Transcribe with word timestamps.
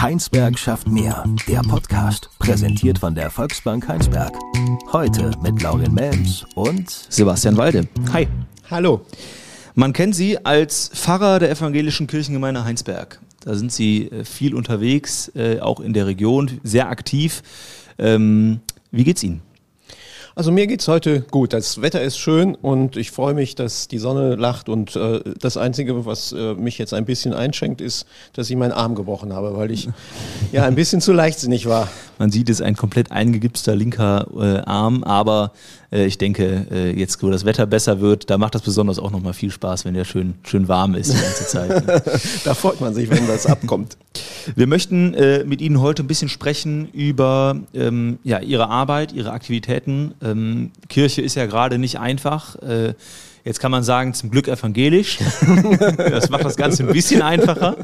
Heinsberg 0.00 0.56
schafft 0.56 0.86
mehr. 0.86 1.24
Der 1.48 1.60
Podcast, 1.60 2.30
präsentiert 2.38 3.00
von 3.00 3.16
der 3.16 3.30
Volksbank 3.30 3.88
Heinsberg. 3.88 4.32
Heute 4.92 5.32
mit 5.42 5.60
Laurin 5.60 5.92
Melms 5.92 6.46
und 6.54 6.88
Sebastian 6.88 7.56
Walde. 7.56 7.88
Hi. 8.12 8.28
Hallo. 8.70 9.00
Man 9.74 9.92
kennt 9.92 10.14
Sie 10.14 10.44
als 10.44 10.90
Pfarrer 10.94 11.40
der 11.40 11.50
evangelischen 11.50 12.06
Kirchengemeinde 12.06 12.64
Heinsberg. 12.64 13.18
Da 13.40 13.56
sind 13.56 13.72
Sie 13.72 14.04
äh, 14.04 14.24
viel 14.24 14.54
unterwegs, 14.54 15.32
äh, 15.34 15.58
auch 15.58 15.80
in 15.80 15.92
der 15.92 16.06
Region, 16.06 16.60
sehr 16.62 16.88
aktiv. 16.88 17.42
Ähm, 17.98 18.60
wie 18.92 19.02
geht's 19.02 19.24
Ihnen? 19.24 19.42
Also 20.38 20.52
mir 20.52 20.68
geht's 20.68 20.86
heute 20.86 21.22
gut. 21.32 21.52
Das 21.52 21.82
Wetter 21.82 22.00
ist 22.00 22.16
schön 22.16 22.54
und 22.54 22.96
ich 22.96 23.10
freue 23.10 23.34
mich, 23.34 23.56
dass 23.56 23.88
die 23.88 23.98
Sonne 23.98 24.36
lacht. 24.36 24.68
Und 24.68 24.94
äh, 24.94 25.20
das 25.40 25.56
Einzige, 25.56 26.06
was 26.06 26.30
äh, 26.30 26.54
mich 26.54 26.78
jetzt 26.78 26.94
ein 26.94 27.04
bisschen 27.06 27.34
einschränkt, 27.34 27.80
ist, 27.80 28.06
dass 28.34 28.48
ich 28.48 28.54
meinen 28.54 28.70
Arm 28.70 28.94
gebrochen 28.94 29.32
habe, 29.32 29.56
weil 29.56 29.72
ich 29.72 29.88
ja 30.52 30.64
ein 30.64 30.76
bisschen 30.76 31.00
zu 31.00 31.12
leichtsinnig 31.12 31.66
war. 31.66 31.88
Man 32.18 32.30
sieht 32.30 32.50
es 32.50 32.60
ein 32.60 32.76
komplett 32.76 33.10
eingegipster 33.10 33.74
linker 33.74 34.28
äh, 34.38 34.60
Arm, 34.64 35.02
aber 35.02 35.50
ich 35.90 36.18
denke, 36.18 36.66
äh, 36.70 36.90
jetzt, 36.90 37.22
wo 37.22 37.30
das 37.30 37.44
Wetter 37.44 37.66
besser 37.66 38.00
wird, 38.00 38.28
da 38.28 38.36
macht 38.36 38.54
das 38.54 38.62
besonders 38.62 38.98
auch 38.98 39.10
nochmal 39.10 39.32
viel 39.32 39.50
Spaß, 39.50 39.84
wenn 39.86 39.94
der 39.94 40.04
schön, 40.04 40.34
schön 40.42 40.68
warm 40.68 40.94
ist 40.94 41.12
die 41.12 41.20
ganze 41.20 41.46
Zeit. 41.46 41.86
Ne? 41.86 42.02
da 42.44 42.54
freut 42.54 42.80
man 42.80 42.92
sich, 42.94 43.08
wenn 43.08 43.26
das 43.26 43.46
abkommt. 43.46 43.96
Wir 44.54 44.66
möchten 44.66 45.14
äh, 45.14 45.44
mit 45.44 45.62
Ihnen 45.62 45.80
heute 45.80 46.02
ein 46.02 46.06
bisschen 46.06 46.28
sprechen 46.28 46.88
über 46.92 47.56
ähm, 47.72 48.18
ja, 48.22 48.40
Ihre 48.40 48.68
Arbeit, 48.68 49.12
Ihre 49.12 49.32
Aktivitäten. 49.32 50.14
Ähm, 50.22 50.72
Kirche 50.88 51.22
ist 51.22 51.36
ja 51.36 51.46
gerade 51.46 51.78
nicht 51.78 51.98
einfach. 51.98 52.56
Jetzt 53.48 53.60
kann 53.60 53.70
man 53.70 53.82
sagen, 53.82 54.12
zum 54.12 54.30
Glück 54.30 54.46
evangelisch. 54.46 55.20
das 55.96 56.28
macht 56.28 56.44
das 56.44 56.54
Ganze 56.54 56.82
ein 56.82 56.92
bisschen 56.92 57.22
einfacher. 57.22 57.78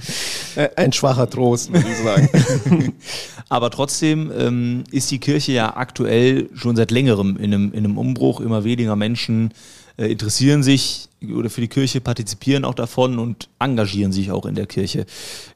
Äh, 0.56 0.68
ein 0.77 0.92
schwacher 0.92 1.30
Trost, 1.30 1.73
würde 1.73 1.87
ich 1.88 1.96
sagen. 1.96 2.92
Aber 3.48 3.70
trotzdem 3.70 4.30
ähm, 4.38 4.84
ist 4.90 5.10
die 5.10 5.20
Kirche 5.20 5.52
ja 5.52 5.74
aktuell 5.74 6.51
schon 6.54 6.76
seit 6.76 6.90
längerem 6.90 7.38
in 7.38 7.54
einem, 7.54 7.73
in 7.73 7.79
einem 7.79 7.96
Umbruch. 7.96 8.42
Immer 8.42 8.65
weniger 8.65 8.95
Menschen 8.95 9.54
äh, 9.96 10.12
interessieren 10.12 10.62
sich 10.62 11.09
oder 11.35 11.48
für 11.48 11.62
die 11.62 11.68
Kirche, 11.68 12.02
partizipieren 12.02 12.66
auch 12.66 12.74
davon 12.74 13.18
und 13.18 13.48
engagieren 13.59 14.12
sich 14.12 14.30
auch 14.30 14.45
in 14.45 14.57
der 14.57 14.66
Kirche. 14.66 15.07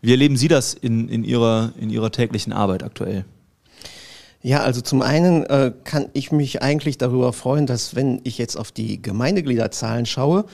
Wie 0.00 0.12
erleben 0.12 0.38
Sie 0.38 0.48
das 0.48 0.72
in, 0.72 1.10
in, 1.10 1.22
ihrer, 1.22 1.74
in 1.78 1.90
Ihrer 1.90 2.10
täglichen 2.10 2.54
Arbeit 2.54 2.82
aktuell? 2.82 3.26
Ja, 4.40 4.62
also 4.62 4.80
zum 4.80 5.02
einen 5.02 5.44
äh, 5.46 5.72
kann 5.82 6.10
ich 6.12 6.30
mich 6.30 6.62
eigentlich 6.62 6.96
darüber 6.96 7.32
freuen, 7.32 7.66
dass 7.66 7.96
wenn 7.96 8.20
ich 8.22 8.38
jetzt 8.38 8.56
auf 8.56 8.70
die 8.70 9.02
Gemeindegliederzahlen 9.02 10.06
schaue 10.06 10.44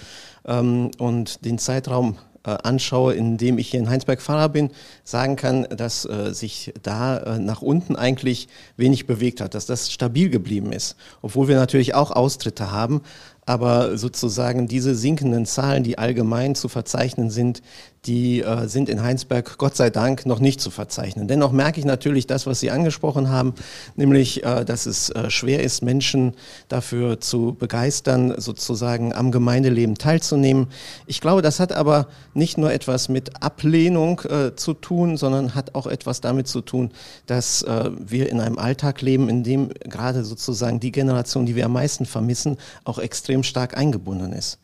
ähm, 0.46 0.91
und 0.98 1.44
den 1.44 1.58
Zeitraum 1.58 2.16
äh, 2.46 2.56
anschaue, 2.62 3.12
in 3.12 3.36
dem 3.36 3.58
ich 3.58 3.70
hier 3.70 3.80
in 3.80 3.91
Heinsberg 3.91 4.22
Pfarrer 4.22 4.48
bin, 4.48 4.70
sagen 5.04 5.36
kann, 5.36 5.64
dass 5.64 6.06
äh, 6.06 6.32
sich 6.32 6.72
da 6.82 7.18
äh, 7.18 7.38
nach 7.38 7.60
unten 7.60 7.94
eigentlich 7.94 8.48
wenig 8.78 9.06
bewegt 9.06 9.42
hat, 9.42 9.54
dass 9.54 9.66
das 9.66 9.92
stabil 9.92 10.30
geblieben 10.30 10.72
ist, 10.72 10.96
obwohl 11.20 11.48
wir 11.48 11.56
natürlich 11.56 11.94
auch 11.94 12.10
Austritte 12.10 12.70
haben, 12.70 13.02
aber 13.44 13.98
sozusagen 13.98 14.66
diese 14.66 14.94
sinkenden 14.94 15.44
Zahlen, 15.44 15.84
die 15.84 15.98
allgemein 15.98 16.54
zu 16.54 16.69
verzeichnen 16.69 17.28
sind, 17.28 17.60
die 18.06 18.42
äh, 18.42 18.69
sind 18.69 18.88
in 18.88 19.02
Heinsberg 19.02 19.56
Gott 19.58 19.77
sei 19.77 19.91
Dank 19.91 20.27
noch 20.27 20.41
nicht 20.41 20.60
zu 20.60 20.70
verzeichnen. 20.70 21.28
Dennoch 21.28 21.52
merke 21.52 21.80
ich 21.80 21.86
natürlich 21.86 22.27
das, 22.27 22.47
was 22.47 22.60
Sie 22.60 22.70
angesprochen 22.70 23.30
haben, 23.30 23.55
nämlich, 23.97 24.44
äh, 24.44 24.64
dass 24.64 24.86
es 24.86 25.10
äh, 25.10 25.30
schwer 25.30 25.62
ist, 25.62 25.83
Menschen 25.83 26.34
dafür 26.69 27.20
zu 27.20 27.56
begeistern, 27.58 28.34
sozusagen 28.38 29.12
am 29.14 29.32
Gemeindeleben 29.32 29.97
teilzunehmen. 29.97 30.69
Ich 31.06 31.20
glaube, 31.20 31.42
das 31.42 31.60
hat 31.60 31.72
aber 31.72 32.08
nicht 32.34 32.58
nur 32.58 32.72
etwas 32.72 33.08
mit 33.08 33.42
Ablehnung 33.42 34.20
äh, 34.20 34.55
zu 34.55 34.75
tun, 34.75 35.16
sondern 35.16 35.55
hat 35.55 35.75
auch 35.75 35.86
etwas 35.86 36.20
damit 36.20 36.47
zu 36.48 36.60
tun, 36.60 36.91
dass 37.27 37.62
äh, 37.62 37.91
wir 37.98 38.28
in 38.30 38.41
einem 38.41 38.58
Alltag 38.58 39.00
leben, 39.00 39.28
in 39.28 39.44
dem 39.44 39.70
gerade 39.84 40.25
sozusagen 40.25 40.80
die 40.80 40.92
Generation, 40.92 41.47
die 41.47 41.56
wir 41.56 41.66
am 41.66 41.72
meisten 41.72 42.06
vermissen, 42.06 42.58
auch 42.84 42.98
extrem 42.98 43.42
stark 43.42 43.76
eingebunden 43.76 44.32
ist. 44.32 44.59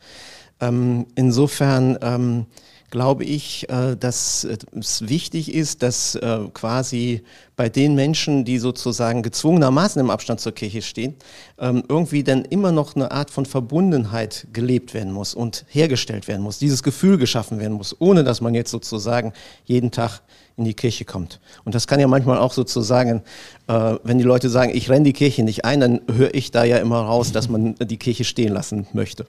Ähm, 0.59 1.07
insofern 1.15 1.97
ähm, 2.01 2.45
glaube 2.91 3.23
ich, 3.23 3.67
äh, 3.69 3.95
dass 3.95 4.47
es 4.77 5.07
wichtig 5.09 5.53
ist, 5.53 5.81
dass 5.81 6.15
äh, 6.15 6.39
quasi 6.53 7.23
bei 7.55 7.69
den 7.69 7.95
Menschen, 7.95 8.45
die 8.45 8.59
sozusagen 8.59 9.23
gezwungenermaßen 9.23 9.99
im 9.99 10.09
Abstand 10.09 10.39
zur 10.39 10.51
Kirche 10.51 10.81
stehen, 10.81 11.15
ähm, 11.57 11.83
irgendwie 11.87 12.23
dann 12.23 12.45
immer 12.45 12.71
noch 12.71 12.95
eine 12.95 13.11
Art 13.11 13.31
von 13.31 13.45
Verbundenheit 13.45 14.47
gelebt 14.53 14.93
werden 14.93 15.11
muss 15.11 15.33
und 15.33 15.65
hergestellt 15.69 16.27
werden 16.27 16.41
muss, 16.41 16.59
dieses 16.59 16.83
Gefühl 16.83 17.17
geschaffen 17.17 17.59
werden 17.59 17.73
muss, 17.73 17.95
ohne 17.99 18.23
dass 18.23 18.41
man 18.41 18.53
jetzt 18.53 18.71
sozusagen 18.71 19.33
jeden 19.65 19.91
Tag 19.91 20.21
in 20.57 20.65
die 20.65 20.73
Kirche 20.73 21.05
kommt. 21.05 21.39
Und 21.63 21.75
das 21.75 21.87
kann 21.87 21.99
ja 21.99 22.07
manchmal 22.07 22.37
auch 22.37 22.53
sozusagen, 22.53 23.21
äh, 23.67 23.95
wenn 24.03 24.17
die 24.17 24.23
Leute 24.23 24.49
sagen, 24.49 24.71
ich 24.73 24.89
renne 24.89 25.05
die 25.05 25.13
Kirche 25.13 25.43
nicht 25.43 25.65
ein, 25.65 25.79
dann 25.79 26.01
höre 26.11 26.33
ich 26.33 26.51
da 26.51 26.63
ja 26.63 26.77
immer 26.77 27.01
raus, 27.01 27.31
dass 27.31 27.49
man 27.49 27.75
die 27.75 27.97
Kirche 27.97 28.23
stehen 28.23 28.53
lassen 28.53 28.87
möchte. 28.93 29.25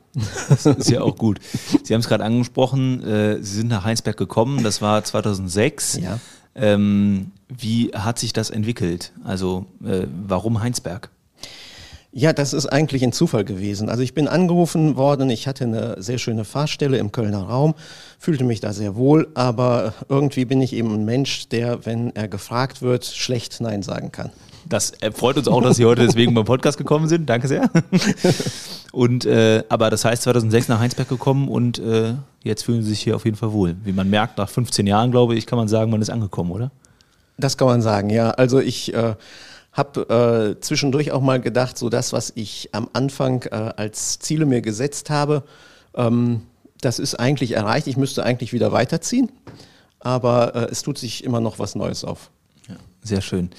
Das 0.48 0.66
ist 0.66 0.90
ja 0.90 1.02
auch 1.02 1.16
gut. 1.16 1.40
Sie 1.82 1.94
haben 1.94 2.00
es 2.00 2.08
gerade 2.08 2.24
angesprochen, 2.24 3.02
äh, 3.02 3.42
Sie 3.42 3.56
sind 3.56 3.68
nach 3.68 3.84
Heinsberg 3.84 4.16
gekommen, 4.16 4.62
das 4.62 4.82
war 4.82 5.02
2006. 5.02 6.00
Ja. 6.02 6.18
Ähm, 6.54 7.32
wie 7.48 7.90
hat 7.94 8.18
sich 8.18 8.32
das 8.32 8.50
entwickelt? 8.50 9.12
Also 9.24 9.66
äh, 9.84 10.06
warum 10.26 10.60
Heinsberg? 10.60 11.10
Ja, 12.14 12.34
das 12.34 12.52
ist 12.52 12.66
eigentlich 12.66 13.02
ein 13.02 13.12
Zufall 13.12 13.42
gewesen. 13.42 13.88
Also 13.88 14.02
ich 14.02 14.12
bin 14.12 14.28
angerufen 14.28 14.96
worden, 14.96 15.30
ich 15.30 15.48
hatte 15.48 15.64
eine 15.64 16.02
sehr 16.02 16.18
schöne 16.18 16.44
Fahrstelle 16.44 16.98
im 16.98 17.10
Kölner 17.10 17.44
Raum, 17.44 17.74
fühlte 18.18 18.44
mich 18.44 18.60
da 18.60 18.74
sehr 18.74 18.96
wohl, 18.96 19.28
aber 19.32 19.94
irgendwie 20.10 20.44
bin 20.44 20.60
ich 20.60 20.74
eben 20.74 20.92
ein 20.92 21.06
Mensch, 21.06 21.48
der, 21.48 21.86
wenn 21.86 22.14
er 22.14 22.28
gefragt 22.28 22.82
wird, 22.82 23.06
schlecht 23.06 23.62
Nein 23.62 23.82
sagen 23.82 24.12
kann. 24.12 24.30
Das 24.68 24.92
freut 25.14 25.38
uns 25.38 25.48
auch, 25.48 25.62
dass 25.62 25.78
Sie 25.78 25.86
heute 25.86 26.06
deswegen 26.06 26.34
beim 26.34 26.44
Podcast 26.44 26.76
gekommen 26.76 27.08
sind. 27.08 27.28
Danke 27.28 27.48
sehr. 27.48 27.70
Und 28.92 29.24
äh, 29.24 29.64
aber 29.70 29.88
das 29.88 30.04
heißt 30.04 30.22
2006 30.22 30.68
nach 30.68 30.80
Heinsberg 30.80 31.08
gekommen 31.08 31.48
und 31.48 31.78
äh, 31.78 32.12
jetzt 32.42 32.64
fühlen 32.64 32.82
Sie 32.82 32.90
sich 32.90 33.00
hier 33.00 33.16
auf 33.16 33.24
jeden 33.24 33.38
Fall 33.38 33.52
wohl. 33.52 33.74
Wie 33.84 33.92
man 33.92 34.10
merkt, 34.10 34.36
nach 34.36 34.50
15 34.50 34.86
Jahren, 34.86 35.10
glaube 35.10 35.34
ich, 35.34 35.46
kann 35.46 35.56
man 35.56 35.66
sagen, 35.66 35.90
man 35.90 36.02
ist 36.02 36.10
angekommen, 36.10 36.50
oder? 36.50 36.70
Das 37.38 37.56
kann 37.56 37.68
man 37.68 37.80
sagen, 37.80 38.10
ja. 38.10 38.32
Also 38.32 38.60
ich 38.60 38.92
äh, 38.92 39.14
habe 39.72 40.54
äh, 40.56 40.60
zwischendurch 40.60 41.12
auch 41.12 41.22
mal 41.22 41.40
gedacht, 41.40 41.78
so 41.78 41.88
das, 41.88 42.12
was 42.12 42.32
ich 42.34 42.68
am 42.72 42.88
Anfang 42.92 43.42
äh, 43.44 43.72
als 43.76 44.18
Ziele 44.18 44.44
mir 44.44 44.60
gesetzt 44.60 45.08
habe, 45.08 45.44
ähm, 45.94 46.42
das 46.80 46.98
ist 46.98 47.14
eigentlich 47.14 47.52
erreicht. 47.52 47.86
Ich 47.86 47.96
müsste 47.96 48.24
eigentlich 48.24 48.52
wieder 48.52 48.72
weiterziehen, 48.72 49.30
aber 50.00 50.54
äh, 50.54 50.68
es 50.70 50.82
tut 50.82 50.98
sich 50.98 51.24
immer 51.24 51.40
noch 51.40 51.58
was 51.58 51.74
Neues 51.74 52.04
auf. 52.04 52.30
Ja, 52.68 52.76
sehr 53.02 53.22
schön. 53.22 53.50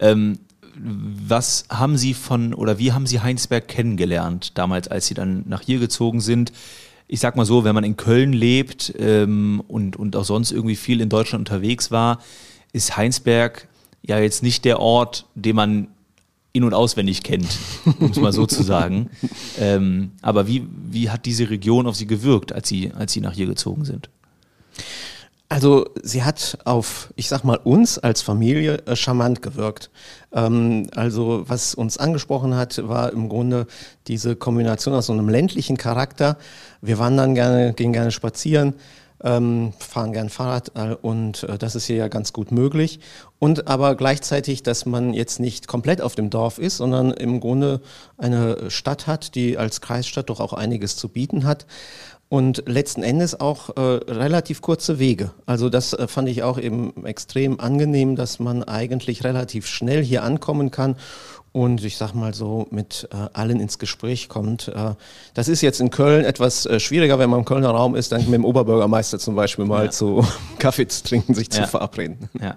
Ähm, 0.00 0.40
was 0.82 1.64
haben 1.68 1.96
Sie 1.98 2.14
von 2.14 2.54
oder 2.54 2.78
wie 2.78 2.92
haben 2.92 3.06
Sie 3.06 3.20
Heinsberg 3.20 3.68
kennengelernt 3.68 4.56
damals, 4.56 4.88
als 4.88 5.06
Sie 5.06 5.14
dann 5.14 5.44
nach 5.46 5.60
hier 5.60 5.78
gezogen 5.78 6.20
sind? 6.20 6.52
Ich 7.06 7.20
sag 7.20 7.36
mal 7.36 7.44
so, 7.44 7.64
wenn 7.64 7.74
man 7.74 7.84
in 7.84 7.96
Köln 7.96 8.32
lebt 8.32 8.94
ähm, 8.98 9.62
und, 9.68 9.96
und 9.96 10.16
auch 10.16 10.24
sonst 10.24 10.52
irgendwie 10.52 10.76
viel 10.76 11.00
in 11.00 11.08
Deutschland 11.08 11.48
unterwegs 11.48 11.90
war, 11.90 12.20
ist 12.72 12.96
Heinsberg 12.96 13.68
ja 14.02 14.18
jetzt 14.18 14.42
nicht 14.42 14.64
der 14.64 14.80
Ort, 14.80 15.26
den 15.34 15.56
man 15.56 15.88
in- 16.52 16.64
und 16.64 16.74
auswendig 16.74 17.22
kennt, 17.22 17.46
um 18.00 18.10
es 18.10 18.18
mal 18.18 18.32
so 18.32 18.46
zu 18.46 18.62
sagen. 18.62 19.10
Ähm, 19.58 20.12
aber 20.22 20.46
wie, 20.46 20.66
wie 20.90 21.10
hat 21.10 21.26
diese 21.26 21.50
Region 21.50 21.86
auf 21.86 21.94
Sie 21.94 22.06
gewirkt, 22.06 22.50
als 22.52 22.68
Sie, 22.68 22.92
als 22.94 23.12
Sie 23.12 23.20
nach 23.20 23.34
hier 23.34 23.44
gezogen 23.44 23.84
sind? 23.84 24.08
Also 25.50 25.86
sie 26.02 26.22
hat 26.22 26.58
auf, 26.64 27.12
ich 27.16 27.28
sag 27.28 27.42
mal, 27.42 27.56
uns 27.56 27.98
als 27.98 28.22
Familie 28.22 28.86
äh, 28.86 28.94
charmant 28.94 29.42
gewirkt. 29.42 29.90
Ähm, 30.32 30.86
also 30.94 31.42
was 31.46 31.74
uns 31.74 31.98
angesprochen 31.98 32.54
hat, 32.54 32.80
war 32.88 33.12
im 33.12 33.28
Grunde 33.28 33.66
diese 34.06 34.36
Kombination 34.36 34.94
aus 34.94 35.06
so 35.06 35.12
einem 35.12 35.28
ländlichen 35.28 35.76
Charakter. 35.76 36.38
Wir 36.80 37.00
wandern 37.00 37.34
gerne, 37.34 37.74
gehen 37.74 37.92
gerne 37.92 38.12
spazieren 38.12 38.74
ähm, 39.22 39.72
fahren 39.78 40.12
gern 40.12 40.28
Fahrrad 40.28 40.72
äh, 40.74 40.94
und 40.94 41.44
äh, 41.44 41.58
das 41.58 41.74
ist 41.74 41.86
hier 41.86 41.96
ja 41.96 42.08
ganz 42.08 42.32
gut 42.32 42.52
möglich. 42.52 43.00
Und 43.38 43.68
aber 43.68 43.94
gleichzeitig, 43.94 44.62
dass 44.62 44.86
man 44.86 45.14
jetzt 45.14 45.40
nicht 45.40 45.66
komplett 45.66 46.02
auf 46.02 46.14
dem 46.14 46.30
Dorf 46.30 46.58
ist, 46.58 46.76
sondern 46.76 47.10
im 47.10 47.40
Grunde 47.40 47.80
eine 48.18 48.70
Stadt 48.70 49.06
hat, 49.06 49.34
die 49.34 49.58
als 49.58 49.80
Kreisstadt 49.80 50.30
doch 50.30 50.40
auch 50.40 50.52
einiges 50.52 50.96
zu 50.96 51.08
bieten 51.08 51.44
hat. 51.44 51.66
Und 52.28 52.62
letzten 52.66 53.02
Endes 53.02 53.40
auch 53.40 53.70
äh, 53.76 53.80
relativ 53.80 54.62
kurze 54.62 55.00
Wege. 55.00 55.32
Also 55.46 55.68
das 55.68 55.94
äh, 55.94 56.06
fand 56.06 56.28
ich 56.28 56.44
auch 56.44 56.58
eben 56.58 57.04
extrem 57.04 57.58
angenehm, 57.58 58.14
dass 58.14 58.38
man 58.38 58.62
eigentlich 58.62 59.24
relativ 59.24 59.66
schnell 59.66 60.04
hier 60.04 60.22
ankommen 60.22 60.70
kann 60.70 60.94
und 61.52 61.84
ich 61.84 61.96
sag 61.96 62.14
mal 62.14 62.32
so 62.34 62.66
mit 62.70 63.08
äh, 63.12 63.28
allen 63.32 63.60
ins 63.60 63.78
Gespräch 63.78 64.28
kommt. 64.28 64.68
Äh, 64.68 64.94
das 65.34 65.48
ist 65.48 65.60
jetzt 65.62 65.80
in 65.80 65.90
Köln 65.90 66.24
etwas 66.24 66.66
äh, 66.66 66.78
schwieriger, 66.78 67.18
wenn 67.18 67.30
man 67.30 67.40
im 67.40 67.44
Kölner 67.44 67.70
Raum 67.70 67.96
ist, 67.96 68.12
dann 68.12 68.22
mit 68.22 68.34
dem 68.34 68.44
Oberbürgermeister 68.44 69.18
zum 69.18 69.34
Beispiel 69.34 69.64
mal 69.64 69.86
ja. 69.86 69.90
zu 69.90 70.24
Kaffee 70.58 70.86
zu 70.86 71.02
trinken, 71.02 71.34
sich 71.34 71.48
ja. 71.52 71.64
zu 71.64 71.68
verabreden. 71.68 72.28
Ja. 72.40 72.56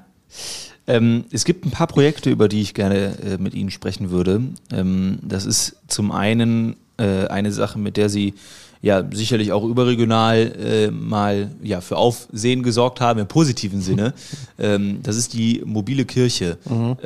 Ähm, 0.85 1.25
es 1.31 1.45
gibt 1.45 1.65
ein 1.65 1.71
paar 1.71 1.87
Projekte, 1.87 2.29
über 2.29 2.47
die 2.47 2.61
ich 2.61 2.73
gerne 2.73 3.17
äh, 3.23 3.37
mit 3.37 3.53
Ihnen 3.53 3.71
sprechen 3.71 4.11
würde. 4.11 4.41
Ähm, 4.71 5.19
das 5.21 5.45
ist 5.45 5.77
zum 5.87 6.11
einen 6.11 6.75
äh, 6.97 7.27
eine 7.27 7.51
Sache, 7.51 7.79
mit 7.79 7.97
der 7.97 8.09
Sie 8.09 8.33
ja 8.81 9.01
sicherlich 9.11 9.53
auch 9.53 9.63
überregional 9.63 10.51
äh, 10.59 10.91
mal 10.91 11.51
ja, 11.63 11.79
für 11.79 11.95
Aufsehen 11.95 12.63
gesorgt 12.63 12.99
haben, 12.99 13.19
im 13.21 13.27
positiven 13.27 13.81
Sinne. 13.81 14.13
ähm, 14.59 14.99
das 15.01 15.15
ist 15.15 15.33
die 15.33 15.63
mobile 15.65 16.03
Kirche. 16.03 16.57
Mhm. 16.69 16.97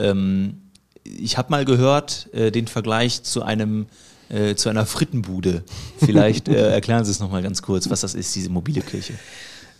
Ich 1.19 1.37
habe 1.37 1.51
mal 1.51 1.65
gehört, 1.65 2.29
äh, 2.33 2.51
den 2.51 2.67
Vergleich 2.67 3.23
zu 3.23 3.43
einem 3.43 3.87
äh, 4.29 4.55
zu 4.55 4.69
einer 4.69 4.85
Frittenbude. 4.85 5.63
Vielleicht 5.97 6.49
äh, 6.49 6.71
erklären 6.73 7.05
Sie 7.05 7.11
es 7.11 7.19
nochmal 7.19 7.41
ganz 7.41 7.61
kurz, 7.61 7.89
was 7.89 8.01
das 8.01 8.13
ist, 8.13 8.35
diese 8.35 8.49
mobile 8.49 8.81
Kirche. 8.81 9.13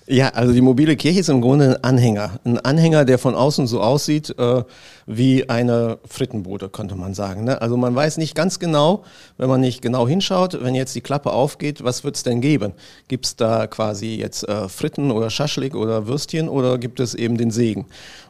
Ja, 0.09 0.29
also 0.29 0.53
die 0.53 0.61
mobile 0.61 0.95
Kirche 0.95 1.19
ist 1.19 1.27
im 1.27 1.41
Grunde 1.41 1.65
ein 1.65 1.83
Anhänger. 1.83 2.39
Ein 2.45 2.59
Anhänger, 2.59 3.03
der 3.03 3.17
von 3.17 3.35
außen 3.35 3.67
so 3.67 3.81
aussieht 3.81 4.33
äh, 4.39 4.63
wie 5.05 5.49
eine 5.49 5.97
Frittenbude, 6.05 6.69
könnte 6.69 6.95
man 6.95 7.13
sagen. 7.13 7.43
Ne? 7.43 7.61
Also 7.61 7.75
man 7.75 7.93
weiß 7.93 8.15
nicht 8.15 8.33
ganz 8.33 8.57
genau, 8.57 9.03
wenn 9.37 9.49
man 9.49 9.59
nicht 9.59 9.81
genau 9.81 10.07
hinschaut, 10.07 10.63
wenn 10.63 10.75
jetzt 10.75 10.95
die 10.95 11.01
Klappe 11.01 11.33
aufgeht, 11.33 11.83
was 11.83 12.05
wird's 12.05 12.23
denn 12.23 12.39
geben? 12.39 12.71
Gibt's 13.09 13.35
da 13.35 13.67
quasi 13.67 14.15
jetzt 14.15 14.47
äh, 14.47 14.69
Fritten 14.69 15.11
oder 15.11 15.29
Schaschlik 15.29 15.75
oder 15.75 16.07
Würstchen 16.07 16.47
oder 16.47 16.77
gibt 16.77 17.01
es 17.01 17.13
eben 17.13 17.37
den 17.37 17.51
Segen? 17.51 17.85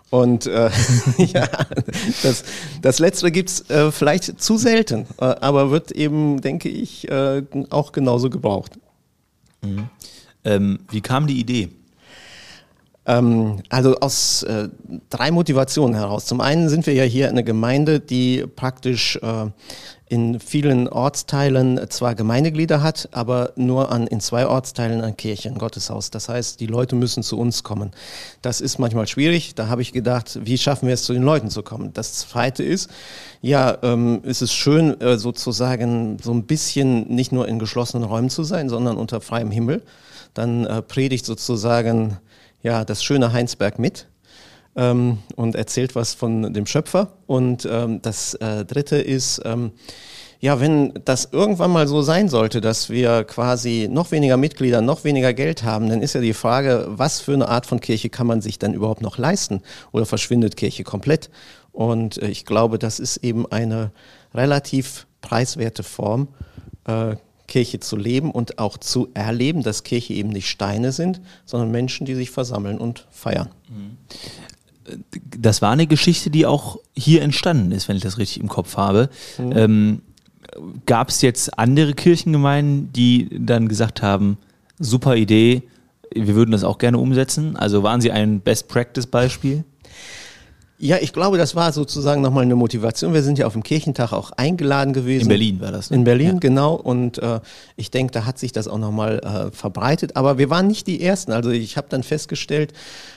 Und 0.09 0.47
äh, 0.47 0.69
ja, 1.17 1.47
das, 2.23 2.43
das 2.81 2.99
Letztere 2.99 3.31
gibt's 3.31 3.69
äh, 3.69 3.91
vielleicht 3.91 4.41
zu 4.41 4.57
selten, 4.57 5.05
äh, 5.19 5.25
aber 5.25 5.71
wird 5.71 5.91
eben, 5.91 6.39
denke 6.39 6.69
ich, 6.69 7.09
äh, 7.09 7.43
auch 7.69 7.91
genauso 7.91 8.29
gebraucht. 8.29 8.79
Mhm. 9.61 9.89
Ähm, 10.45 10.79
wie 10.89 11.01
kam 11.01 11.27
die 11.27 11.39
Idee? 11.39 11.69
Ähm, 13.05 13.61
also 13.69 13.97
aus 13.99 14.43
äh, 14.43 14.69
drei 15.09 15.31
Motivationen 15.31 15.95
heraus. 15.95 16.25
Zum 16.25 16.41
einen 16.41 16.69
sind 16.69 16.85
wir 16.87 16.93
ja 16.93 17.03
hier 17.03 17.29
eine 17.29 17.43
Gemeinde, 17.43 17.99
die 17.99 18.45
praktisch 18.47 19.17
äh, 19.17 19.47
in 20.09 20.39
vielen 20.39 20.87
Ortsteilen 20.87 21.79
zwar 21.89 22.15
Gemeindeglieder 22.15 22.81
hat, 22.81 23.09
aber 23.11 23.51
nur 23.55 23.91
an, 23.91 24.07
in 24.07 24.19
zwei 24.21 24.47
Ortsteilen 24.47 25.01
ein 25.01 25.17
Kirche, 25.17 25.49
ein 25.49 25.57
Gotteshaus. 25.57 26.11
Das 26.11 26.29
heißt, 26.29 26.59
die 26.59 26.67
Leute 26.67 26.95
müssen 26.95 27.23
zu 27.23 27.37
uns 27.37 27.63
kommen. 27.63 27.91
Das 28.41 28.61
ist 28.61 28.79
manchmal 28.79 29.07
schwierig. 29.07 29.55
Da 29.55 29.67
habe 29.67 29.81
ich 29.81 29.91
gedacht, 29.91 30.39
wie 30.43 30.57
schaffen 30.57 30.87
wir 30.87 30.93
es, 30.93 31.03
zu 31.03 31.13
den 31.13 31.23
Leuten 31.23 31.49
zu 31.49 31.61
kommen? 31.61 31.91
Das 31.93 32.13
zweite 32.13 32.63
ist, 32.63 32.89
ja, 33.41 33.77
ähm, 33.83 34.21
es 34.23 34.41
ist 34.41 34.53
schön, 34.53 34.99
äh, 35.01 35.17
sozusagen 35.17 36.17
so 36.21 36.31
ein 36.33 36.43
bisschen 36.43 37.07
nicht 37.13 37.31
nur 37.31 37.47
in 37.47 37.59
geschlossenen 37.59 38.07
Räumen 38.07 38.29
zu 38.29 38.43
sein, 38.43 38.69
sondern 38.69 38.97
unter 38.97 39.19
freiem 39.19 39.51
Himmel. 39.51 39.83
Dann 40.33 40.65
äh, 40.65 40.81
predigt 40.81 41.25
sozusagen 41.25 42.17
ja, 42.63 42.85
das 42.85 43.03
schöne 43.03 43.33
Heinsberg 43.33 43.77
mit 43.79 44.07
ähm, 44.77 45.17
und 45.35 45.55
erzählt 45.55 45.95
was 45.95 46.13
von 46.13 46.53
dem 46.53 46.65
Schöpfer. 46.65 47.13
Und 47.25 47.67
ähm, 47.69 48.01
das 48.01 48.35
äh, 48.35 48.63
Dritte 48.63 48.97
ist, 48.97 49.41
ähm, 49.43 49.71
ja, 50.39 50.59
wenn 50.59 50.93
das 51.03 51.29
irgendwann 51.31 51.71
mal 51.71 51.87
so 51.87 52.03
sein 52.03 52.29
sollte, 52.29 52.61
dass 52.61 52.91
wir 52.91 53.23
quasi 53.23 53.89
noch 53.91 54.11
weniger 54.11 54.37
Mitglieder, 54.37 54.81
noch 54.81 55.03
weniger 55.03 55.33
Geld 55.33 55.63
haben, 55.63 55.89
dann 55.89 56.03
ist 56.03 56.13
ja 56.13 56.21
die 56.21 56.33
Frage, 56.33 56.85
was 56.89 57.19
für 57.19 57.33
eine 57.33 57.49
Art 57.49 57.65
von 57.65 57.79
Kirche 57.79 58.09
kann 58.09 58.27
man 58.27 58.41
sich 58.41 58.59
dann 58.59 58.75
überhaupt 58.75 59.01
noch 59.01 59.17
leisten? 59.17 59.61
Oder 59.91 60.05
verschwindet 60.05 60.55
Kirche 60.55 60.83
komplett? 60.83 61.31
Und 61.71 62.21
äh, 62.21 62.27
ich 62.27 62.45
glaube, 62.45 62.77
das 62.77 62.99
ist 62.99 63.17
eben 63.17 63.51
eine 63.51 63.91
relativ 64.33 65.07
preiswerte 65.21 65.81
Form, 65.81 66.27
äh, 66.85 67.15
Kirche 67.47 67.79
zu 67.79 67.95
leben 67.95 68.29
und 68.29 68.59
auch 68.59 68.77
zu 68.77 69.07
erleben, 69.13 69.63
dass 69.63 69.83
Kirche 69.83 70.13
eben 70.13 70.29
nicht 70.29 70.49
Steine 70.49 70.91
sind, 70.91 71.21
sondern 71.45 71.71
Menschen, 71.71 72.05
die 72.05 72.13
sich 72.13 72.29
versammeln 72.29 72.77
und 72.77 73.07
feiern. 73.09 73.49
Das 75.37 75.61
war 75.61 75.71
eine 75.71 75.87
Geschichte, 75.87 76.29
die 76.29 76.45
auch 76.45 76.79
hier 76.95 77.21
entstanden 77.21 77.71
ist, 77.71 77.87
wenn 77.87 77.97
ich 77.97 78.03
das 78.03 78.17
richtig 78.17 78.39
im 78.39 78.47
Kopf 78.47 78.77
habe. 78.77 79.09
Mhm. 79.37 79.51
Ähm, 79.55 80.01
Gab 80.85 81.09
es 81.09 81.21
jetzt 81.21 81.59
andere 81.59 81.93
Kirchengemeinden, 81.93 82.91
die 82.93 83.29
dann 83.37 83.67
gesagt 83.67 84.01
haben, 84.01 84.37
super 84.79 85.15
Idee, 85.15 85.63
wir 86.13 86.35
würden 86.35 86.51
das 86.51 86.63
auch 86.63 86.77
gerne 86.77 86.97
umsetzen? 86.97 87.57
Also 87.57 87.83
waren 87.83 88.01
Sie 88.01 88.11
ein 88.11 88.39
Best-Practice-Beispiel? 88.39 89.63
Ja, 90.79 90.97
ich 91.01 91.11
glaube, 91.11 91.39
das 91.39 91.55
war 91.55 91.71
sozusagen 91.71 92.21
nochmal 92.21 92.43
eine 92.43 92.55
Motivation. 92.55 93.11
Wir 93.11 93.23
sind 93.23 93.39
ja 93.39 93.47
auf 93.47 93.53
dem 93.53 93.63
Kirchentag 93.63 94.13
auch 94.13 94.29
eingeladen 94.31 94.93
gewesen. 94.93 95.23
In 95.23 95.29
Berlin 95.29 95.59
war 95.59 95.71
das. 95.71 95.89
Ne? 95.89 95.97
In 95.97 96.03
Berlin, 96.03 96.33
ja. 96.33 96.39
genau. 96.39 96.75
Und 96.75 97.17
äh, 97.17 97.39
ich 97.77 97.89
denke, 97.89 98.11
da 98.13 98.25
hat 98.25 98.37
sich 98.37 98.51
das 98.51 98.67
auch 98.67 98.77
nochmal 98.77 99.19
äh, 99.19 99.55
verbreitet. 99.55 100.15
Aber 100.15 100.37
wir 100.37 100.51
waren 100.51 100.67
nicht 100.67 100.85
die 100.85 101.01
Ersten. 101.01 101.31
Also 101.31 101.49
ich 101.49 101.77
habe 101.77 101.87
dann 101.89 102.03
festgestellt, 102.03 102.73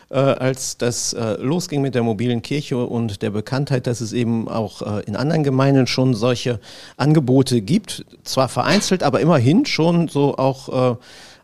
äh, 0.09 0.15
als 0.15 0.79
das 0.79 1.13
äh, 1.13 1.35
losging 1.35 1.83
mit 1.83 1.95
der 1.95 2.03
mobilen 2.03 2.41
Kirche 2.41 2.79
und 2.79 3.21
der 3.21 3.31
Bekanntheit, 3.31 3.87
dass 3.87 4.01
es 4.01 4.15
eben 4.15 4.49
auch 4.49 4.81
äh, 4.81 5.05
in 5.05 5.15
anderen 5.15 5.45
Gemeinden 5.45 5.87
schon 5.87 6.15
solche 6.15 6.61
Angebote 6.97 7.61
gibt. 7.61 8.07
Zwar 8.25 8.49
vereinzelt, 8.49 9.03
aber 9.03 9.21
immerhin 9.21 9.67
schon 9.67 10.09
so 10.09 10.39
auch 10.39 10.97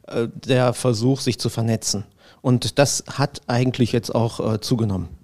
äh, 0.09 0.23
äh, 0.23 0.29
der 0.47 0.73
Versuch, 0.73 1.21
sich 1.21 1.39
zu 1.39 1.51
vernetzen. 1.51 2.05
Und 2.41 2.79
das 2.79 3.05
hat 3.13 3.43
eigentlich 3.49 3.93
jetzt 3.93 4.15
auch 4.15 4.55
äh, 4.55 4.61
zugenommen. 4.61 5.16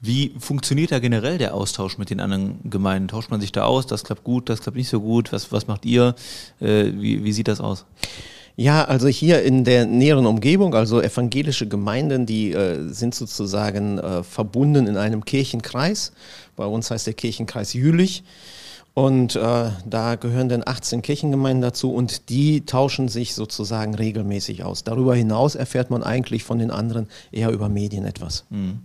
Wie 0.00 0.34
funktioniert 0.38 0.92
da 0.92 0.98
generell 0.98 1.38
der 1.38 1.54
Austausch 1.54 1.98
mit 1.98 2.10
den 2.10 2.20
anderen 2.20 2.58
Gemeinden? 2.68 3.08
Tauscht 3.08 3.30
man 3.30 3.40
sich 3.40 3.52
da 3.52 3.64
aus? 3.64 3.86
Das 3.86 4.04
klappt 4.04 4.24
gut, 4.24 4.48
das 4.48 4.60
klappt 4.60 4.76
nicht 4.76 4.88
so 4.88 5.00
gut. 5.00 5.32
Was, 5.32 5.52
was 5.52 5.66
macht 5.66 5.84
ihr? 5.84 6.14
Äh, 6.60 6.92
wie, 6.94 7.24
wie 7.24 7.32
sieht 7.32 7.48
das 7.48 7.60
aus? 7.60 7.86
Ja, 8.56 8.84
also 8.84 9.08
hier 9.08 9.42
in 9.42 9.64
der 9.64 9.84
näheren 9.84 10.26
Umgebung, 10.26 10.74
also 10.74 11.00
evangelische 11.00 11.66
Gemeinden, 11.66 12.24
die 12.24 12.52
äh, 12.52 12.88
sind 12.88 13.14
sozusagen 13.14 13.98
äh, 13.98 14.22
verbunden 14.22 14.86
in 14.86 14.96
einem 14.96 15.24
Kirchenkreis. 15.24 16.12
Bei 16.54 16.64
uns 16.64 16.90
heißt 16.90 17.06
der 17.06 17.14
Kirchenkreis 17.14 17.72
Jülich. 17.72 18.22
Und 18.94 19.34
äh, 19.34 19.70
da 19.84 20.14
gehören 20.14 20.48
dann 20.48 20.62
18 20.64 21.02
Kirchengemeinden 21.02 21.62
dazu 21.62 21.92
und 21.92 22.28
die 22.28 22.64
tauschen 22.64 23.08
sich 23.08 23.34
sozusagen 23.34 23.96
regelmäßig 23.96 24.62
aus. 24.62 24.84
Darüber 24.84 25.16
hinaus 25.16 25.56
erfährt 25.56 25.90
man 25.90 26.04
eigentlich 26.04 26.44
von 26.44 26.60
den 26.60 26.70
anderen 26.70 27.08
eher 27.32 27.50
über 27.50 27.68
Medien 27.68 28.04
etwas. 28.04 28.44
Mhm. 28.50 28.78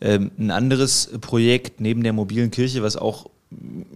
Ähm, 0.00 0.30
ein 0.38 0.50
anderes 0.50 1.10
Projekt 1.20 1.80
neben 1.80 2.02
der 2.02 2.12
mobilen 2.12 2.50
Kirche, 2.50 2.82
was 2.82 2.96
auch 2.96 3.26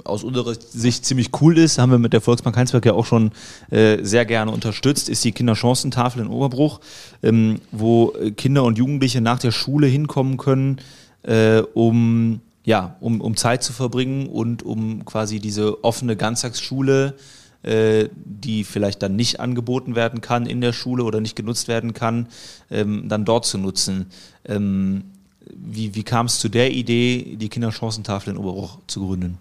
aus 0.03 0.25
unserer 0.25 0.55
Sicht 0.55 1.05
ziemlich 1.05 1.31
cool 1.41 1.59
ist, 1.59 1.79
haben 1.79 1.93
wir 1.93 1.99
mit 1.99 2.12
der 2.12 2.21
Volksbank 2.21 2.56
Heinsberg 2.56 2.85
ja 2.87 2.93
auch 2.93 3.06
schon 3.06 3.31
äh, 3.71 3.99
sehr 4.03 4.27
gerne 4.27 4.51
unterstützt, 4.51 5.09
ist 5.09 5.25
die 5.25 5.33
Kinderchancentafel 5.33 6.23
in 6.23 6.29
Oberbruch, 6.29 6.81
ähm, 7.23 7.61
wo 7.71 8.12
Kinder 8.37 8.65
und 8.65 8.79
Jugendliche 8.79 9.21
nach 9.21 9.39
der 9.39 9.53
Schule 9.53 9.87
hinkommen 9.87 10.39
können, 10.39 10.81
äh, 11.23 11.61
um 11.73 12.41
ja, 12.65 12.97
um, 13.01 13.21
um 13.21 13.37
Zeit 13.37 13.62
zu 13.62 13.73
verbringen 13.73 14.27
und 14.27 14.62
um 14.62 15.05
quasi 15.05 15.39
diese 15.39 15.85
offene 15.85 16.17
Ganztagsschule, 16.17 17.15
äh, 17.62 18.09
die 18.15 18.65
vielleicht 18.65 19.03
dann 19.03 19.17
nicht 19.17 19.39
angeboten 19.39 19.95
werden 19.95 20.21
kann 20.21 20.47
in 20.47 20.61
der 20.61 20.73
Schule 20.73 21.05
oder 21.05 21.21
nicht 21.21 21.37
genutzt 21.37 21.69
werden 21.69 21.93
kann, 21.93 22.29
ähm, 22.71 23.09
dann 23.09 23.25
dort 23.25 23.45
zu 23.45 23.59
nutzen. 23.59 24.06
Ähm, 24.47 25.05
wie, 25.52 25.94
wie 25.94 26.02
kam 26.02 26.26
es 26.26 26.38
zu 26.38 26.49
der 26.49 26.70
Idee, 26.73 27.37
die 27.37 27.48
Kinderchancentafel 27.48 28.32
in 28.32 28.39
Oberbruch 28.39 28.79
zu 28.86 29.06
gründen? 29.06 29.39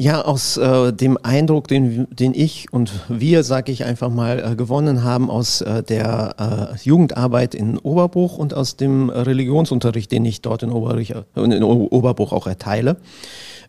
Ja, 0.00 0.22
aus 0.22 0.56
äh, 0.56 0.92
dem 0.92 1.18
Eindruck, 1.20 1.66
den, 1.66 2.06
den 2.14 2.32
ich 2.32 2.72
und 2.72 2.92
wir, 3.08 3.42
sage 3.42 3.72
ich 3.72 3.84
einfach 3.84 4.10
mal, 4.10 4.52
äh, 4.52 4.54
gewonnen 4.54 5.02
haben 5.02 5.28
aus 5.28 5.60
äh, 5.60 5.82
der 5.82 6.36
äh, 6.78 6.78
Jugendarbeit 6.84 7.52
in 7.56 7.78
Oberbruch 7.78 8.38
und 8.38 8.54
aus 8.54 8.76
dem 8.76 9.10
Religionsunterricht, 9.10 10.12
den 10.12 10.24
ich 10.24 10.40
dort 10.40 10.62
in, 10.62 10.70
Oberich, 10.70 11.10
äh, 11.10 11.24
in 11.34 11.64
Oberbruch 11.64 12.32
auch 12.32 12.46
erteile, 12.46 12.98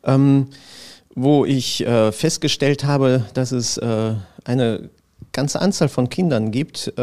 ähm, 0.04 0.50
wo 1.16 1.46
ich 1.46 1.84
äh, 1.88 2.12
festgestellt 2.12 2.84
habe, 2.84 3.26
dass 3.34 3.52
es 3.52 3.80
eine 3.80 4.90
ganze 5.32 5.60
Anzahl 5.62 5.90
von 5.90 6.10
Kindern 6.10 6.52
gibt, 6.52 6.94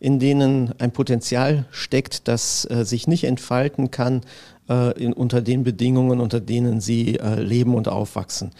in 0.00 0.18
denen 0.18 0.74
ein 0.78 0.90
Potenzial 0.90 1.66
steckt, 1.70 2.26
das 2.26 2.68
äh, 2.70 2.84
sich 2.84 3.06
nicht 3.06 3.24
entfalten 3.24 3.90
kann 3.90 4.22
äh, 4.68 4.98
in, 4.98 5.12
unter 5.12 5.42
den 5.42 5.62
Bedingungen, 5.62 6.20
unter 6.20 6.40
denen 6.40 6.80
sie 6.80 7.18
äh, 7.18 7.40
leben 7.40 7.74
und 7.74 7.86
aufwachsen. 7.86 8.52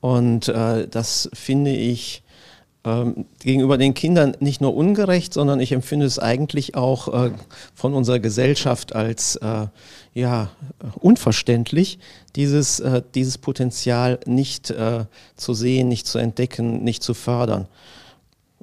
Und 0.00 0.48
äh, 0.48 0.86
das 0.86 1.28
finde 1.32 1.72
ich 1.72 2.22
ähm, 2.84 3.24
gegenüber 3.40 3.76
den 3.76 3.94
Kindern 3.94 4.36
nicht 4.38 4.60
nur 4.60 4.76
ungerecht, 4.76 5.32
sondern 5.32 5.58
ich 5.58 5.72
empfinde 5.72 6.06
es 6.06 6.20
eigentlich 6.20 6.76
auch 6.76 7.08
äh, 7.08 7.30
von 7.74 7.94
unserer 7.94 8.20
Gesellschaft 8.20 8.94
als 8.94 9.36
äh, 9.36 9.66
ja, 10.12 10.50
unverständlich, 11.00 11.98
dieses, 12.36 12.80
dieses 13.16 13.36
Potenzial 13.38 14.20
nicht 14.26 14.72
zu 15.34 15.54
sehen, 15.54 15.88
nicht 15.88 16.06
zu 16.06 16.18
entdecken, 16.18 16.84
nicht 16.84 17.02
zu 17.02 17.14
fördern. 17.14 17.66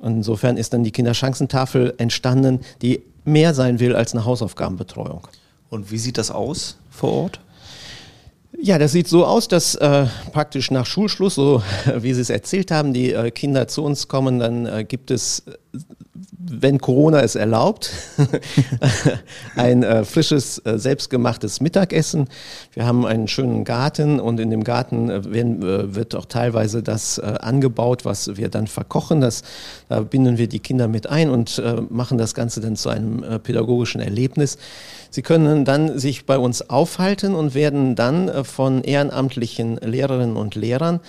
Insofern 0.04 0.58
ist 0.58 0.74
dann 0.74 0.84
die 0.84 0.92
Kinderchancentafel 0.92 1.94
entstanden, 1.98 2.62
die 2.82 3.04
mehr 3.24 3.54
sein 3.54 3.80
will 3.80 3.96
als 3.96 4.14
eine 4.14 4.26
Hausaufgabenbetreuung. 4.26 5.28
Und 5.70 5.92
wie 5.92 5.98
sieht 5.98 6.18
das 6.18 6.32
aus 6.32 6.78
vor 6.90 7.12
Ort? 7.12 7.40
Ja, 8.60 8.78
das 8.78 8.92
sieht 8.92 9.08
so 9.08 9.26
aus, 9.26 9.48
dass 9.48 9.76
äh, 9.76 10.06
praktisch 10.34 10.70
nach 10.72 10.86
Schulschluss, 10.86 11.36
so 11.36 11.64
wie 11.98 12.14
Sie 12.14 12.22
es 12.22 12.30
erzählt 12.30 12.72
haben, 12.72 12.94
die 12.94 13.14
äh, 13.14 13.32
Kinder 13.32 13.68
zu 13.68 13.84
uns 13.84 14.08
kommen, 14.08 14.40
dann 14.40 14.66
äh, 14.66 14.84
gibt 14.84 15.10
es 15.12 15.44
wenn 16.38 16.80
Corona 16.80 17.22
es 17.22 17.36
erlaubt, 17.36 17.92
ein 19.56 19.84
äh, 19.84 20.04
frisches, 20.04 20.60
äh, 20.60 20.78
selbstgemachtes 20.78 21.62
Mittagessen. 21.62 22.28
Wir 22.74 22.86
haben 22.86 23.06
einen 23.06 23.28
schönen 23.28 23.64
Garten 23.64 24.20
und 24.20 24.40
in 24.40 24.50
dem 24.50 24.64
Garten 24.64 25.10
äh, 25.10 25.32
werden, 25.32 25.62
äh, 25.62 25.96
wird 25.96 26.16
auch 26.16 26.26
teilweise 26.26 26.84
das 26.84 27.18
äh, 27.18 27.22
angebaut, 27.22 28.06
was 28.06 28.38
wir 28.38 28.50
dann 28.50 28.68
verkochen. 28.68 29.22
Das, 29.22 29.44
da 29.90 30.02
binden 30.02 30.38
wir 30.38 30.48
die 30.48 30.60
Kinder 30.60 30.88
mit 30.88 31.08
ein 31.08 31.30
und 31.30 31.58
äh, 31.60 31.82
machen 31.90 32.18
das 32.18 32.34
Ganze 32.34 32.62
dann 32.62 32.76
zu 32.76 32.90
einem 32.90 33.42
pädagogischen 33.44 34.02
Erlebnis. 34.02 34.58
Sie 35.10 35.22
können 35.22 35.66
dann 35.66 36.00
sich 36.00 36.26
bei 36.26 36.38
uns 36.38 36.70
aufhalten 36.70 37.36
und 37.36 37.54
werden 37.54 37.96
dann 37.96 38.46
von 38.46 38.84
ehrenamtlichen 38.84 39.78
Lehrerinnen 39.78 40.38
und 40.38 40.56
Lehrern 40.56 41.02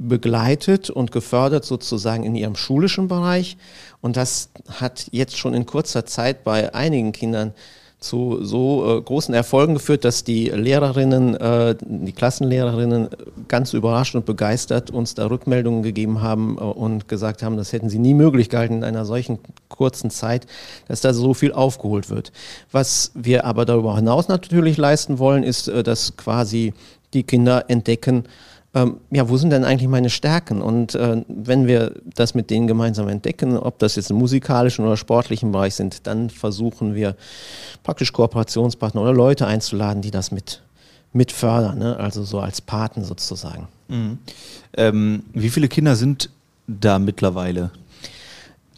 begleitet 0.00 0.90
und 0.90 1.12
gefördert 1.12 1.64
sozusagen 1.64 2.24
in 2.24 2.34
ihrem 2.34 2.56
schulischen 2.56 3.06
Bereich. 3.06 3.56
Und 4.00 4.16
das 4.16 4.50
hat 4.80 5.06
jetzt 5.12 5.36
schon 5.36 5.54
in 5.54 5.66
kurzer 5.66 6.06
Zeit 6.06 6.42
bei 6.42 6.74
einigen 6.74 7.12
Kindern 7.12 7.52
zu 8.00 8.38
so 8.42 8.98
äh, 8.98 9.02
großen 9.02 9.34
Erfolgen 9.34 9.74
geführt, 9.74 10.06
dass 10.06 10.24
die 10.24 10.48
Lehrerinnen, 10.48 11.36
äh, 11.36 11.76
die 11.78 12.12
Klassenlehrerinnen 12.12 13.10
ganz 13.46 13.74
überrascht 13.74 14.14
und 14.14 14.24
begeistert 14.24 14.90
uns 14.90 15.14
da 15.14 15.26
Rückmeldungen 15.26 15.82
gegeben 15.82 16.22
haben 16.22 16.56
äh, 16.56 16.62
und 16.62 17.08
gesagt 17.08 17.42
haben, 17.42 17.58
das 17.58 17.74
hätten 17.74 17.90
sie 17.90 17.98
nie 17.98 18.14
möglich 18.14 18.48
gehalten 18.48 18.76
in 18.76 18.84
einer 18.84 19.04
solchen 19.04 19.38
kurzen 19.68 20.10
Zeit, 20.10 20.46
dass 20.88 21.02
da 21.02 21.12
so 21.12 21.34
viel 21.34 21.52
aufgeholt 21.52 22.08
wird. 22.08 22.32
Was 22.72 23.12
wir 23.14 23.44
aber 23.44 23.66
darüber 23.66 23.94
hinaus 23.96 24.28
natürlich 24.28 24.78
leisten 24.78 25.18
wollen, 25.18 25.42
ist, 25.42 25.68
äh, 25.68 25.82
dass 25.82 26.16
quasi 26.16 26.72
die 27.12 27.24
Kinder 27.24 27.66
entdecken, 27.68 28.24
ähm, 28.72 28.98
ja, 29.10 29.28
wo 29.28 29.36
sind 29.36 29.50
denn 29.50 29.64
eigentlich 29.64 29.88
meine 29.88 30.10
Stärken? 30.10 30.62
Und 30.62 30.94
äh, 30.94 31.24
wenn 31.28 31.66
wir 31.66 31.94
das 32.14 32.34
mit 32.34 32.50
denen 32.50 32.68
gemeinsam 32.68 33.08
entdecken, 33.08 33.56
ob 33.56 33.78
das 33.80 33.96
jetzt 33.96 34.10
im 34.10 34.16
musikalischen 34.18 34.84
oder 34.84 34.96
sportlichen 34.96 35.50
Bereich 35.50 35.74
sind, 35.74 36.06
dann 36.06 36.30
versuchen 36.30 36.94
wir 36.94 37.16
praktisch 37.82 38.12
Kooperationspartner 38.12 39.02
oder 39.02 39.12
Leute 39.12 39.46
einzuladen, 39.46 40.02
die 40.02 40.12
das 40.12 40.30
mit, 40.30 40.62
mit 41.12 41.32
fördern, 41.32 41.78
ne? 41.78 41.96
also 41.96 42.22
so 42.22 42.38
als 42.38 42.60
Paten 42.60 43.02
sozusagen. 43.02 43.66
Mhm. 43.88 44.18
Ähm, 44.76 45.24
wie 45.32 45.50
viele 45.50 45.66
Kinder 45.66 45.96
sind 45.96 46.30
da 46.68 47.00
mittlerweile? 47.00 47.72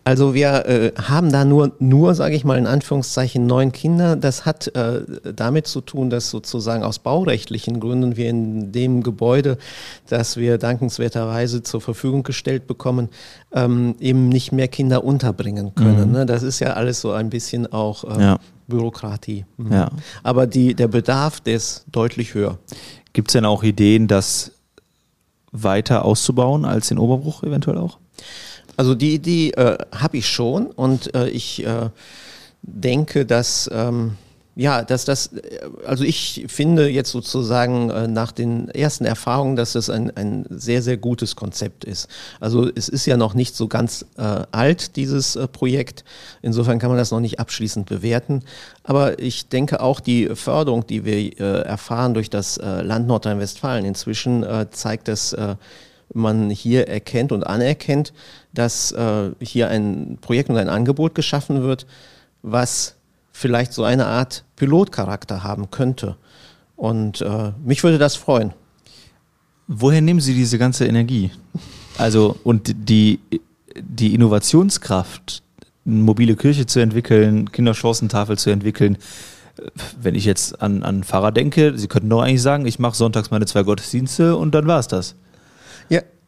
Also 0.04 0.34
wir 0.34 0.66
äh, 0.66 0.92
haben 1.00 1.30
da 1.30 1.44
nur, 1.44 1.72
nur 1.78 2.14
sage 2.14 2.34
ich 2.34 2.44
mal 2.44 2.58
in 2.58 2.66
Anführungszeichen, 2.66 3.46
neun 3.46 3.70
Kinder. 3.70 4.16
Das 4.16 4.44
hat 4.44 4.74
äh, 4.74 5.02
damit 5.34 5.68
zu 5.68 5.80
tun, 5.80 6.10
dass 6.10 6.30
sozusagen 6.30 6.82
aus 6.82 6.98
baurechtlichen 6.98 7.78
Gründen 7.78 8.16
wir 8.16 8.28
in 8.28 8.72
dem 8.72 9.04
Gebäude, 9.04 9.58
das 10.08 10.36
wir 10.36 10.58
dankenswerterweise 10.58 11.62
zur 11.62 11.80
Verfügung 11.80 12.24
gestellt 12.24 12.66
bekommen, 12.66 13.10
ähm, 13.52 13.94
eben 14.00 14.28
nicht 14.28 14.50
mehr 14.50 14.66
Kinder 14.66 15.04
unterbringen 15.04 15.74
können. 15.76 16.08
Mhm. 16.08 16.12
Ne? 16.12 16.26
Das 16.26 16.42
ist 16.42 16.58
ja 16.58 16.72
alles 16.72 17.00
so 17.00 17.12
ein 17.12 17.30
bisschen 17.30 17.72
auch 17.72 18.02
äh, 18.04 18.20
ja. 18.20 18.38
Bürokratie. 18.66 19.44
Mhm. 19.56 19.72
Ja. 19.72 19.90
Aber 20.24 20.48
die, 20.48 20.74
der 20.74 20.88
Bedarf, 20.88 21.40
der 21.40 21.54
ist 21.54 21.84
deutlich 21.92 22.34
höher. 22.34 22.58
Gibt 23.12 23.30
es 23.30 23.34
denn 23.34 23.44
auch 23.44 23.62
Ideen, 23.62 24.08
das 24.08 24.52
weiter 25.52 26.04
auszubauen 26.04 26.64
als 26.64 26.90
in 26.90 26.98
Oberbruch 26.98 27.44
eventuell 27.44 27.78
auch? 27.78 27.98
Also 28.76 28.94
die 28.94 29.14
Idee 29.14 29.50
äh, 29.50 29.78
habe 29.92 30.16
ich 30.16 30.28
schon 30.28 30.66
und 30.66 31.14
äh, 31.14 31.28
ich 31.28 31.64
äh, 31.64 31.90
denke, 32.62 33.26
dass 33.26 33.70
ähm, 33.72 34.16
ja, 34.54 34.82
dass 34.82 35.06
das, 35.06 35.30
also 35.86 36.04
ich 36.04 36.44
finde 36.48 36.88
jetzt 36.88 37.10
sozusagen 37.10 37.88
äh, 37.88 38.06
nach 38.06 38.32
den 38.32 38.68
ersten 38.68 39.06
Erfahrungen, 39.06 39.56
dass 39.56 39.72
das 39.72 39.88
ein, 39.88 40.14
ein 40.14 40.44
sehr, 40.50 40.82
sehr 40.82 40.98
gutes 40.98 41.36
Konzept 41.36 41.84
ist. 41.84 42.08
Also 42.38 42.68
es 42.74 42.90
ist 42.90 43.06
ja 43.06 43.16
noch 43.16 43.32
nicht 43.32 43.56
so 43.56 43.66
ganz 43.66 44.04
äh, 44.18 44.42
alt, 44.52 44.96
dieses 44.96 45.36
äh, 45.36 45.48
Projekt. 45.48 46.04
Insofern 46.42 46.78
kann 46.78 46.90
man 46.90 46.98
das 46.98 47.12
noch 47.12 47.20
nicht 47.20 47.40
abschließend 47.40 47.86
bewerten. 47.86 48.42
Aber 48.82 49.18
ich 49.18 49.48
denke 49.48 49.80
auch 49.80 50.00
die 50.00 50.28
Förderung, 50.34 50.86
die 50.86 51.06
wir 51.06 51.40
äh, 51.40 51.62
erfahren 51.62 52.12
durch 52.12 52.28
das 52.28 52.58
äh, 52.58 52.82
Land 52.82 53.06
Nordrhein-Westfalen 53.06 53.86
inzwischen, 53.86 54.42
äh, 54.42 54.66
zeigt, 54.70 55.08
dass 55.08 55.32
äh, 55.32 55.56
man 56.14 56.50
hier 56.50 56.88
erkennt 56.88 57.32
und 57.32 57.46
anerkennt, 57.46 58.12
dass 58.52 58.92
äh, 58.92 59.30
hier 59.40 59.68
ein 59.68 60.18
Projekt 60.20 60.50
und 60.50 60.56
ein 60.56 60.68
Angebot 60.68 61.14
geschaffen 61.14 61.62
wird, 61.62 61.86
was 62.42 62.96
vielleicht 63.32 63.72
so 63.72 63.84
eine 63.84 64.06
Art 64.06 64.44
Pilotcharakter 64.56 65.42
haben 65.42 65.70
könnte. 65.70 66.16
Und 66.76 67.20
äh, 67.20 67.52
mich 67.64 67.82
würde 67.82 67.98
das 67.98 68.16
freuen. 68.16 68.52
Woher 69.68 70.00
nehmen 70.00 70.20
Sie 70.20 70.34
diese 70.34 70.58
ganze 70.58 70.86
Energie? 70.86 71.30
Also 71.96 72.36
und 72.44 72.74
die, 72.88 73.20
die 73.76 74.14
Innovationskraft, 74.14 75.42
eine 75.86 75.96
mobile 75.96 76.36
Kirche 76.36 76.66
zu 76.66 76.80
entwickeln, 76.80 77.50
Kinderchancentafel 77.50 78.38
zu 78.38 78.50
entwickeln. 78.50 78.98
Wenn 80.00 80.14
ich 80.14 80.24
jetzt 80.24 80.60
an, 80.62 80.82
an 80.82 81.04
Pfarrer 81.04 81.32
denke, 81.32 81.78
Sie 81.78 81.88
könnten 81.88 82.10
doch 82.10 82.22
eigentlich 82.22 82.42
sagen, 82.42 82.66
ich 82.66 82.78
mache 82.78 82.96
sonntags 82.96 83.30
meine 83.30 83.46
zwei 83.46 83.62
Gottesdienste 83.62 84.36
und 84.36 84.54
dann 84.54 84.66
war 84.66 84.78
es 84.78 84.88
das. 84.88 85.14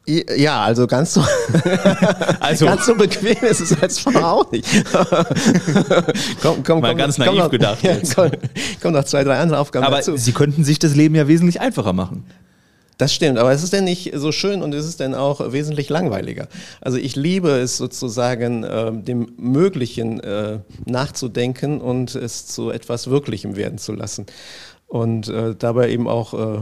Ja, 0.06 0.62
also 0.62 0.86
ganz 0.86 1.14
so, 1.14 1.24
also 2.40 2.66
ganz 2.66 2.84
so 2.84 2.94
bequem 2.94 3.42
ist 3.42 3.60
es 3.60 3.80
als 3.80 3.98
Frau 3.98 4.18
auch 4.18 4.52
nicht. 4.52 4.68
komm, 6.42 6.62
komm, 6.62 6.80
Mal 6.80 6.90
komm, 6.90 6.98
ganz 6.98 7.16
naiv 7.16 7.38
noch, 7.38 7.50
gedacht. 7.50 7.82
Ja, 7.82 7.96
komm, 8.14 8.30
komm, 8.82 8.92
noch 8.92 9.04
zwei, 9.04 9.24
drei 9.24 9.38
andere 9.38 9.58
Aufgaben 9.58 9.86
aber 9.86 9.96
dazu. 9.96 10.16
Sie 10.16 10.32
könnten 10.32 10.62
sich 10.62 10.78
das 10.78 10.94
Leben 10.94 11.14
ja 11.14 11.26
wesentlich 11.26 11.60
einfacher 11.60 11.94
machen. 11.94 12.24
Das 12.98 13.12
stimmt, 13.12 13.38
aber 13.38 13.52
ist 13.52 13.62
es 13.62 13.70
denn 13.70 13.84
nicht 13.84 14.12
so 14.14 14.30
schön 14.30 14.62
und 14.62 14.72
ist 14.72 14.84
es 14.84 14.96
denn 14.96 15.14
auch 15.14 15.52
wesentlich 15.52 15.88
langweiliger? 15.88 16.48
Also 16.80 16.98
ich 16.98 17.16
liebe 17.16 17.50
es 17.50 17.76
sozusagen, 17.76 18.62
äh, 18.62 18.92
dem 18.92 19.32
Möglichen 19.36 20.20
äh, 20.20 20.58
nachzudenken 20.84 21.80
und 21.80 22.14
es 22.14 22.46
zu 22.46 22.70
etwas 22.70 23.08
Wirklichem 23.08 23.56
werden 23.56 23.78
zu 23.78 23.94
lassen 23.94 24.26
und 24.86 25.28
äh, 25.28 25.56
dabei 25.58 25.90
eben 25.90 26.06
auch 26.06 26.34
äh, 26.34 26.60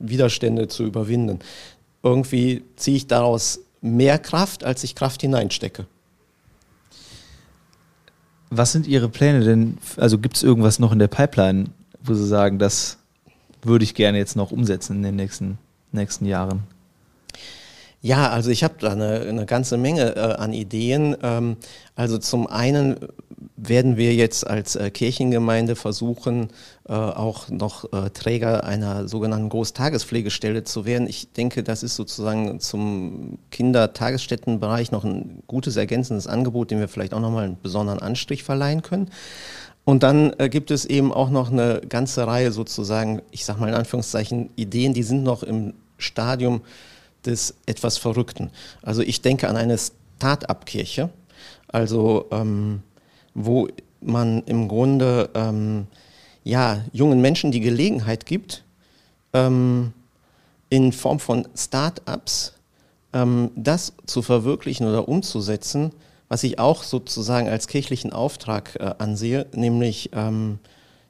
Widerstände 0.00 0.68
zu 0.68 0.84
überwinden 0.84 1.38
irgendwie 2.02 2.64
ziehe 2.76 2.96
ich 2.96 3.06
daraus 3.06 3.60
mehr 3.80 4.18
Kraft, 4.18 4.64
als 4.64 4.84
ich 4.84 4.94
Kraft 4.94 5.20
hineinstecke. 5.20 5.86
Was 8.50 8.72
sind 8.72 8.86
Ihre 8.86 9.08
Pläne 9.08 9.44
denn? 9.44 9.78
Also 9.96 10.18
gibt 10.18 10.36
es 10.36 10.42
irgendwas 10.42 10.78
noch 10.78 10.92
in 10.92 10.98
der 10.98 11.08
Pipeline, 11.08 11.66
wo 12.02 12.14
Sie 12.14 12.26
sagen, 12.26 12.58
das 12.58 12.98
würde 13.62 13.84
ich 13.84 13.94
gerne 13.94 14.18
jetzt 14.18 14.36
noch 14.36 14.50
umsetzen 14.50 14.96
in 14.96 15.02
den 15.02 15.16
nächsten, 15.16 15.58
nächsten 15.92 16.26
Jahren? 16.26 16.64
Ja, 18.02 18.30
also 18.30 18.50
ich 18.50 18.64
habe 18.64 18.74
da 18.78 18.92
eine, 18.92 19.20
eine, 19.20 19.44
ganze 19.44 19.76
Menge 19.76 20.16
äh, 20.16 20.20
an 20.20 20.54
Ideen. 20.54 21.16
Ähm, 21.22 21.56
also 21.94 22.16
zum 22.16 22.46
einen 22.46 22.96
werden 23.56 23.98
wir 23.98 24.14
jetzt 24.14 24.46
als 24.46 24.74
äh, 24.74 24.90
Kirchengemeinde 24.90 25.76
versuchen, 25.76 26.48
äh, 26.88 26.94
auch 26.94 27.50
noch 27.50 27.92
äh, 27.92 28.08
Träger 28.08 28.64
einer 28.64 29.06
sogenannten 29.06 29.50
Großtagespflegestelle 29.50 30.64
zu 30.64 30.86
werden. 30.86 31.06
Ich 31.08 31.32
denke, 31.32 31.62
das 31.62 31.82
ist 31.82 31.96
sozusagen 31.96 32.58
zum 32.60 33.38
Kindertagesstättenbereich 33.50 34.92
noch 34.92 35.04
ein 35.04 35.42
gutes 35.46 35.76
ergänzendes 35.76 36.26
Angebot, 36.26 36.70
dem 36.70 36.80
wir 36.80 36.88
vielleicht 36.88 37.12
auch 37.12 37.20
nochmal 37.20 37.44
einen 37.44 37.58
besonderen 37.62 38.00
Anstrich 38.00 38.44
verleihen 38.44 38.80
können. 38.80 39.10
Und 39.84 40.02
dann 40.02 40.32
äh, 40.38 40.48
gibt 40.48 40.70
es 40.70 40.86
eben 40.86 41.12
auch 41.12 41.28
noch 41.28 41.50
eine 41.50 41.82
ganze 41.86 42.26
Reihe 42.26 42.50
sozusagen, 42.50 43.20
ich 43.30 43.44
sage 43.44 43.60
mal 43.60 43.68
in 43.68 43.74
Anführungszeichen, 43.74 44.48
Ideen, 44.56 44.94
die 44.94 45.02
sind 45.02 45.22
noch 45.22 45.42
im 45.42 45.74
Stadium 45.98 46.62
des 47.26 47.54
etwas 47.66 47.98
Verrückten. 47.98 48.50
Also 48.82 49.02
ich 49.02 49.22
denke 49.22 49.48
an 49.48 49.56
eine 49.56 49.78
Start-up-Kirche, 49.78 51.10
also 51.68 52.26
ähm, 52.30 52.82
wo 53.34 53.68
man 54.00 54.42
im 54.44 54.68
Grunde 54.68 55.30
ähm, 55.34 55.86
ja, 56.44 56.82
jungen 56.92 57.20
Menschen 57.20 57.52
die 57.52 57.60
Gelegenheit 57.60 58.26
gibt, 58.26 58.64
ähm, 59.32 59.92
in 60.68 60.92
Form 60.92 61.20
von 61.20 61.46
Start-ups 61.54 62.54
ähm, 63.12 63.50
das 63.56 63.92
zu 64.06 64.22
verwirklichen 64.22 64.86
oder 64.86 65.08
umzusetzen, 65.08 65.92
was 66.28 66.44
ich 66.44 66.58
auch 66.58 66.84
sozusagen 66.84 67.48
als 67.48 67.66
kirchlichen 67.66 68.12
Auftrag 68.12 68.76
äh, 68.76 68.94
ansehe, 68.98 69.46
nämlich 69.52 70.10
ähm, 70.12 70.58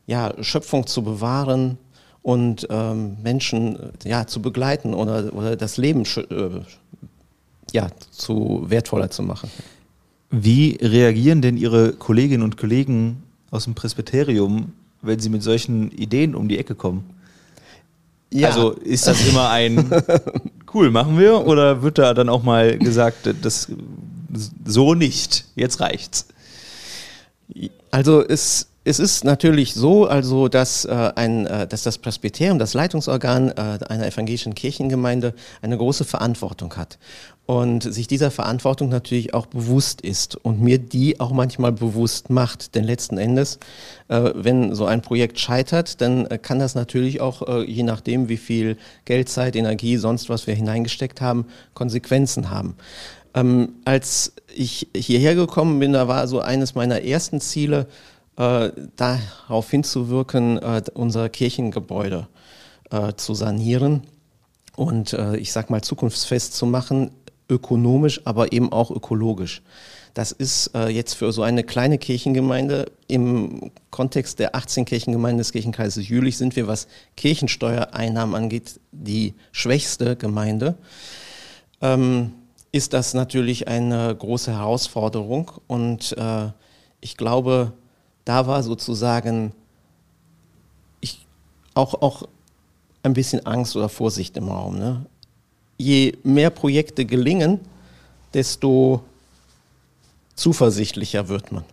ja, 0.07 0.33
Schöpfung 0.43 0.87
zu 0.87 1.03
bewahren, 1.03 1.79
und 2.23 2.67
ähm, 2.71 3.17
Menschen 3.23 3.79
ja, 4.05 4.27
zu 4.27 4.43
begleiten 4.43 4.95
oder, 4.95 5.33
oder 5.35 5.57
das 5.57 5.77
Leben 5.77 6.05
äh, 6.05 6.61
ja, 7.73 7.89
zu 8.11 8.65
wertvoller 8.67 9.11
zu 9.11 9.23
machen. 9.23 9.51
Wie 10.31 10.79
reagieren 10.81 11.43
denn 11.43 11.57
Ihre 11.57 11.93
Kolleginnen 11.93 12.43
und 12.43 12.57
Kollegen 12.57 13.23
aus 13.51 13.65
dem 13.65 13.75
Presbyterium, 13.75 14.73
wenn 15.03 15.19
Sie 15.19 15.29
mit 15.29 15.43
solchen 15.43 15.91
Ideen 15.93 16.35
um 16.35 16.49
die 16.49 16.59
Ecke 16.59 16.75
kommen? 16.75 17.05
Ja. 18.33 18.49
Also 18.49 18.73
ist 18.73 19.07
das 19.07 19.27
immer 19.27 19.51
ein 19.51 19.91
cool, 20.75 20.91
machen 20.91 21.19
wir? 21.19 21.47
Oder 21.47 21.83
wird 21.83 21.99
da 21.99 22.15
dann 22.15 22.29
auch 22.29 22.45
mal 22.45 22.79
gesagt, 22.79 23.29
das 23.43 23.73
so 24.65 24.95
nicht, 24.95 25.47
jetzt 25.57 25.81
reicht's? 25.81 26.27
Also 27.91 28.25
es 28.25 28.70
es 28.85 28.99
ist 28.99 29.25
natürlich 29.25 29.75
so, 29.75 30.07
also 30.07 30.49
dass, 30.49 30.85
äh, 30.85 31.13
ein, 31.15 31.47
äh, 31.47 31.67
dass 31.67 31.83
das 31.83 31.99
Presbyterium, 31.99 32.59
das 32.59 32.75
Leitungsorgan 32.75 33.51
äh, 33.51 33.79
einer 33.89 34.07
evangelischen 34.07 34.55
Kirchengemeinde, 34.55 35.35
eine 35.61 35.77
große 35.77 36.05
Verantwortung 36.05 36.77
hat. 36.77 36.99
und 37.51 37.83
sich 37.83 38.07
dieser 38.07 38.31
Verantwortung 38.31 38.91
natürlich 38.91 39.35
auch 39.35 39.47
bewusst 39.47 40.03
ist 40.03 40.37
und 40.37 40.61
mir 40.61 40.79
die 40.79 41.19
auch 41.19 41.33
manchmal 41.33 41.73
bewusst 41.73 42.31
macht. 42.31 42.77
Denn 42.77 42.85
letzten 42.85 43.19
Endes, 43.19 43.59
äh, 44.07 44.31
wenn 44.37 44.73
so 44.73 44.87
ein 44.87 45.03
Projekt 45.03 45.41
scheitert, 45.41 46.01
dann 46.01 46.27
äh, 46.27 46.39
kann 46.39 46.61
das 46.61 46.77
natürlich 46.77 47.21
auch, 47.21 47.43
äh, 47.49 47.65
je 47.65 47.83
nachdem, 47.83 48.29
wie 48.29 48.37
viel 48.37 48.77
Geld, 49.05 49.29
Zeit, 49.29 49.57
Energie, 49.57 49.97
sonst 49.97 50.29
was 50.29 50.47
wir 50.47 50.55
hineingesteckt 50.55 51.21
haben, 51.21 51.45
Konsequenzen 51.75 52.51
haben. 52.51 52.77
Ähm, 53.35 53.71
als 53.85 54.33
ich 54.55 54.87
hierher 54.95 55.35
gekommen 55.35 55.81
bin, 55.81 55.93
da 55.93 56.07
war 56.07 56.29
so 56.29 56.39
eines 56.39 56.77
meiner 56.77 57.03
ersten 57.03 57.41
Ziele, 57.41 57.89
äh, 58.37 58.71
darauf 58.97 59.71
hinzuwirken, 59.71 60.59
äh, 60.59 60.83
unser 60.95 61.29
Kirchengebäude 61.29 62.29
äh, 62.91 63.15
zu 63.15 63.35
sanieren 63.35 64.03
und 64.77 65.13
ich 65.37 65.53
sag 65.53 65.69
mal 65.69 65.83
zukunftsfest 65.83 66.55
zu 66.55 66.65
machen, 66.65 67.11
ökonomisch, 67.51 68.23
aber 68.25 68.53
eben 68.53 68.73
auch 68.73 68.91
ökologisch. 68.91 69.61
Das 70.15 70.33
ist 70.33 70.73
äh, 70.75 70.89
jetzt 70.89 71.15
für 71.15 71.33
so 71.33 71.43
eine 71.43 71.63
kleine 71.63 71.99
Kirchengemeinde 71.99 72.91
im 73.07 73.71
Kontext 73.91 74.39
der 74.39 74.57
18 74.57 74.85
Kirchengemeinden 74.85 75.39
des 75.39 75.53
Kirchenkreises 75.53 76.09
Jülich 76.09 76.37
sind 76.37 76.57
wir, 76.57 76.67
was 76.67 76.89
Kirchensteuereinnahmen 77.17 78.35
angeht, 78.35 78.81
die 78.91 79.35
schwächste 79.53 80.17
Gemeinde. 80.17 80.77
Ähm, 81.81 82.33
ist 82.73 82.93
das 82.93 83.15
natürlich 83.15 83.69
eine 83.69 84.15
große 84.15 84.53
Herausforderung 84.53 85.53
und 85.67 86.17
äh, 86.19 86.49
ich 87.01 87.17
glaube, 87.17 87.73
da 88.25 88.47
war 88.47 88.63
sozusagen 88.63 89.53
ich, 91.01 91.27
auch, 91.75 91.95
auch 92.03 92.29
ein 93.03 93.15
bisschen 93.15 93.47
Angst 93.47 93.77
oder 93.77 93.89
Vorsicht 93.89 94.37
im 94.37 94.49
Raum. 94.49 94.79
Ne? 94.79 95.07
je 95.81 96.17
mehr 96.23 96.51
Projekte 96.51 97.05
gelingen, 97.05 97.59
desto 98.35 99.03
zuversichtlicher 100.35 101.29
wird 101.29 101.51
man. 101.53 101.65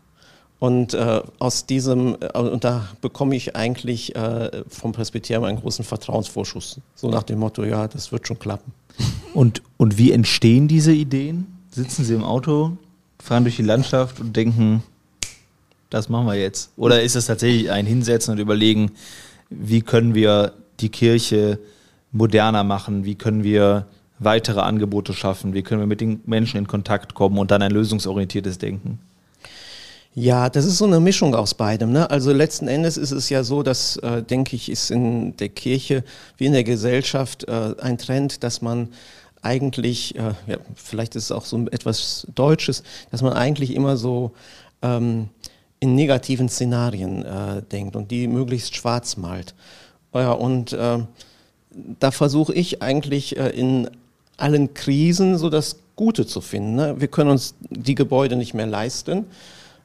Und 0.60 0.96
äh, 0.96 1.22
aus 1.38 1.68
diesem, 1.68 2.18
äh, 2.20 2.40
und 2.40 2.64
da 2.64 2.88
bekomme 3.02 3.36
ich 3.36 3.56
eigentlich 3.56 4.16
äh, 4.16 4.64
vom 4.68 4.92
Presbyterium 4.92 5.44
einen 5.44 5.60
großen 5.60 5.86
Vertrauensvorschuss. 5.86 6.80
So 6.96 7.10
nach 7.10 7.24
dem 7.24 7.40
Motto, 7.40 7.64
ja, 7.64 7.88
das 7.88 8.12
wird 8.12 8.28
schon 8.28 8.40
klappen. 8.40 8.74
Und, 9.36 9.62
und 9.78 10.00
wie 10.00 10.12
entstehen 10.12 10.68
diese 10.68 10.94
Ideen? 10.94 11.46
Sitzen 11.70 12.04
Sie 12.04 12.16
im 12.16 12.24
Auto, 12.24 12.76
fahren 13.20 13.44
durch 13.44 13.58
die 13.58 13.62
Landschaft 13.62 14.20
und 14.20 14.36
denken, 14.36 14.82
das 15.90 16.10
machen 16.10 16.28
wir 16.28 16.36
jetzt? 16.36 16.72
Oder 16.76 17.02
ist 17.02 17.16
es 17.16 17.26
tatsächlich 17.26 17.72
ein 17.72 17.86
Hinsetzen 17.86 18.34
und 18.34 18.40
überlegen, 18.40 18.92
wie 19.50 19.82
können 19.82 20.16
wir 20.16 20.54
die 20.80 20.90
Kirche 20.90 21.60
moderner 22.12 22.64
machen? 22.64 23.06
Wie 23.06 23.16
können 23.16 23.44
wir 23.44 23.88
weitere 24.20 24.62
Angebote 24.62 25.14
schaffen? 25.14 25.54
Wie 25.54 25.62
können 25.62 25.82
wir 25.82 25.88
mit 25.88 26.02
den 26.02 26.22
Menschen 26.26 26.58
in 26.58 26.68
Kontakt 26.68 27.14
kommen 27.14 27.38
und 27.38 27.52
dann 27.52 27.62
ein 27.62 27.72
lösungsorientiertes 27.72 28.58
Denken? 28.58 29.00
Ja, 30.14 30.50
das 30.50 30.66
ist 30.66 30.80
so 30.80 30.86
eine 30.86 31.00
Mischung 31.00 31.36
aus 31.36 31.54
beidem. 31.54 31.92
Ne? 31.92 32.10
Also 32.10 32.32
letzten 32.32 32.68
Endes 32.68 32.98
ist 32.98 33.12
es 33.12 33.30
ja 33.30 33.44
so, 33.44 33.62
dass, 33.62 33.98
äh, 33.98 34.24
denke 34.24 34.56
ich, 34.56 34.72
ist 34.72 34.90
in 34.90 35.38
der 35.38 35.50
Kirche 35.50 36.04
wie 36.38 36.48
in 36.48 36.54
der 36.54 36.64
Gesellschaft 36.64 37.48
äh, 37.48 37.76
ein 37.80 38.00
Trend, 38.00 38.44
dass 38.44 38.64
man 38.64 38.90
eigentlich, 39.44 40.16
äh, 40.16 40.34
ja, 40.48 40.58
vielleicht 40.74 41.16
ist 41.16 41.26
es 41.26 41.32
auch 41.32 41.46
so 41.46 41.68
etwas 41.68 42.26
Deutsches, 42.34 42.82
dass 43.12 43.22
man 43.22 43.34
eigentlich 43.34 43.76
immer 43.76 43.96
so 43.96 44.32
ähm, 44.82 45.30
in 45.80 45.96
negativen 45.96 46.50
Szenarien 46.50 47.24
äh, 47.24 47.62
denkt 47.62 47.96
und 47.96 48.12
die 48.12 48.28
möglichst 48.28 48.76
schwarz 48.76 49.18
malt. 49.18 49.54
Ja, 50.14 50.32
und 50.32 50.74
äh, 50.74 51.00
da 52.00 52.12
versuche 52.12 52.54
ich 52.54 52.82
eigentlich 52.82 53.38
äh, 53.38 53.50
in 53.50 53.90
allen 54.38 54.74
Krisen 54.74 55.38
so 55.38 55.50
das 55.50 55.78
Gute 55.96 56.26
zu 56.26 56.42
finden. 56.42 56.76
Ne? 56.76 56.96
Wir 57.00 57.08
können 57.08 57.30
uns 57.30 57.56
die 57.70 57.96
Gebäude 57.96 58.36
nicht 58.36 58.54
mehr 58.54 58.68
leisten. 58.68 59.26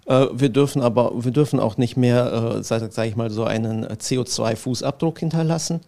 Äh, 0.07 0.27
wir 0.33 0.49
dürfen 0.49 0.83
aber, 0.83 1.25
wir 1.25 1.33
dürfen 1.33 1.61
auch 1.61 1.77
nicht 1.77 1.97
mehr, 1.97 2.57
äh, 2.59 2.63
sage 2.63 2.89
sag 2.91 3.07
ich 3.07 3.17
mal, 3.17 3.31
so 3.31 3.45
einen 3.45 3.87
CO2-Fußabdruck 3.87 5.19
hinterlassen. 5.19 5.81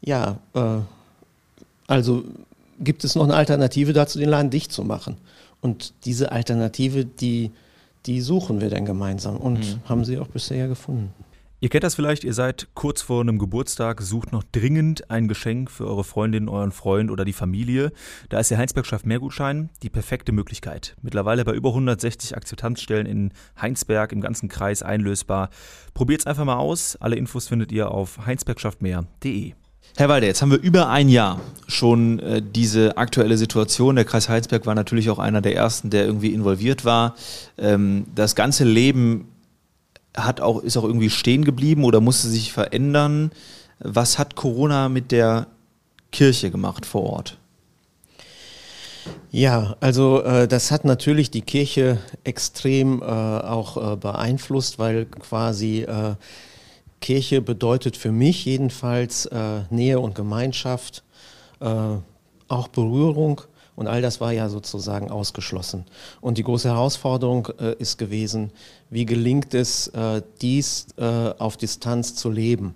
Ja, 0.00 0.38
äh, 0.54 0.78
also 1.86 2.24
gibt 2.80 3.04
es 3.04 3.14
noch 3.14 3.24
eine 3.24 3.34
Alternative 3.34 3.92
dazu, 3.92 4.18
den 4.18 4.28
Laden 4.28 4.50
dicht 4.50 4.72
zu 4.72 4.84
machen. 4.84 5.16
Und 5.60 5.94
diese 6.04 6.32
Alternative, 6.32 7.04
die, 7.04 7.50
die 8.06 8.20
suchen 8.20 8.60
wir 8.60 8.70
dann 8.70 8.84
gemeinsam 8.84 9.36
und 9.36 9.58
mhm. 9.58 9.80
haben 9.88 10.04
sie 10.04 10.18
auch 10.18 10.28
bisher 10.28 10.68
gefunden. 10.68 11.12
Ihr 11.58 11.70
kennt 11.70 11.84
das 11.84 11.94
vielleicht, 11.94 12.22
ihr 12.22 12.34
seid 12.34 12.68
kurz 12.74 13.00
vor 13.00 13.22
einem 13.22 13.38
Geburtstag, 13.38 14.02
sucht 14.02 14.30
noch 14.30 14.44
dringend 14.52 15.10
ein 15.10 15.26
Geschenk 15.26 15.70
für 15.70 15.86
eure 15.86 16.04
Freundin, 16.04 16.50
euren 16.50 16.70
Freund 16.70 17.10
oder 17.10 17.24
die 17.24 17.32
Familie. 17.32 17.92
Da 18.28 18.38
ist 18.38 18.50
der 18.50 18.58
Heinsberg 18.58 18.84
schafft 18.84 19.06
Mehrgutschein 19.06 19.70
die 19.82 19.88
perfekte 19.88 20.32
Möglichkeit. 20.32 20.96
Mittlerweile 21.00 21.46
bei 21.46 21.54
über 21.54 21.70
160 21.70 22.36
Akzeptanzstellen 22.36 23.06
in 23.06 23.32
Heinsberg 23.58 24.12
im 24.12 24.20
ganzen 24.20 24.50
Kreis 24.50 24.82
einlösbar. 24.82 25.48
Probiert's 25.94 26.26
einfach 26.26 26.44
mal 26.44 26.58
aus. 26.58 26.96
Alle 26.96 27.16
Infos 27.16 27.48
findet 27.48 27.72
ihr 27.72 27.90
auf 27.90 28.26
heinsbergschaftmehr.de. 28.26 29.54
Herr 29.96 30.08
Walde, 30.08 30.26
jetzt 30.26 30.42
haben 30.42 30.50
wir 30.50 30.60
über 30.60 30.88
ein 30.88 31.08
Jahr 31.08 31.40
schon 31.68 32.18
äh, 32.18 32.42
diese 32.42 32.98
aktuelle 32.98 33.38
Situation. 33.38 33.96
Der 33.96 34.04
Kreis 34.04 34.28
Heinsberg 34.28 34.66
war 34.66 34.74
natürlich 34.74 35.08
auch 35.10 35.18
einer 35.18 35.40
der 35.40 35.56
ersten, 35.56 35.90
der 35.90 36.04
irgendwie 36.04 36.32
involviert 36.32 36.84
war. 36.84 37.14
Ähm, 37.56 38.06
das 38.14 38.34
ganze 38.34 38.64
Leben 38.64 39.28
hat 40.16 40.40
auch, 40.40 40.62
ist 40.62 40.76
auch 40.76 40.84
irgendwie 40.84 41.10
stehen 41.10 41.44
geblieben 41.44 41.84
oder 41.84 42.00
musste 42.00 42.28
sich 42.28 42.52
verändern. 42.52 43.30
Was 43.78 44.18
hat 44.18 44.36
Corona 44.36 44.88
mit 44.88 45.12
der 45.12 45.46
Kirche 46.12 46.50
gemacht 46.50 46.86
vor 46.86 47.02
Ort? 47.04 47.38
Ja, 49.30 49.76
also 49.80 50.22
äh, 50.22 50.48
das 50.48 50.70
hat 50.70 50.84
natürlich 50.84 51.30
die 51.30 51.42
Kirche 51.42 51.98
extrem 52.24 53.02
äh, 53.02 53.04
auch 53.04 53.92
äh, 53.92 53.96
beeinflusst, 53.96 54.78
weil 54.78 55.04
quasi 55.04 55.82
äh, 55.82 56.14
Kirche 57.00 57.40
bedeutet 57.40 57.96
für 57.96 58.12
mich 58.12 58.44
jedenfalls 58.44 59.26
äh, 59.26 59.62
Nähe 59.70 60.00
und 60.00 60.14
Gemeinschaft, 60.14 61.02
äh, 61.60 61.66
auch 62.48 62.68
Berührung. 62.68 63.42
Und 63.76 63.88
all 63.88 64.00
das 64.00 64.22
war 64.22 64.32
ja 64.32 64.48
sozusagen 64.48 65.10
ausgeschlossen. 65.10 65.84
Und 66.22 66.38
die 66.38 66.42
große 66.42 66.68
Herausforderung 66.68 67.48
äh, 67.60 67.74
ist 67.78 67.98
gewesen, 67.98 68.50
wie 68.88 69.04
gelingt 69.04 69.52
es, 69.52 69.88
äh, 69.88 70.22
dies 70.40 70.86
äh, 70.96 71.04
auf 71.04 71.58
Distanz 71.58 72.14
zu 72.14 72.30
leben. 72.30 72.74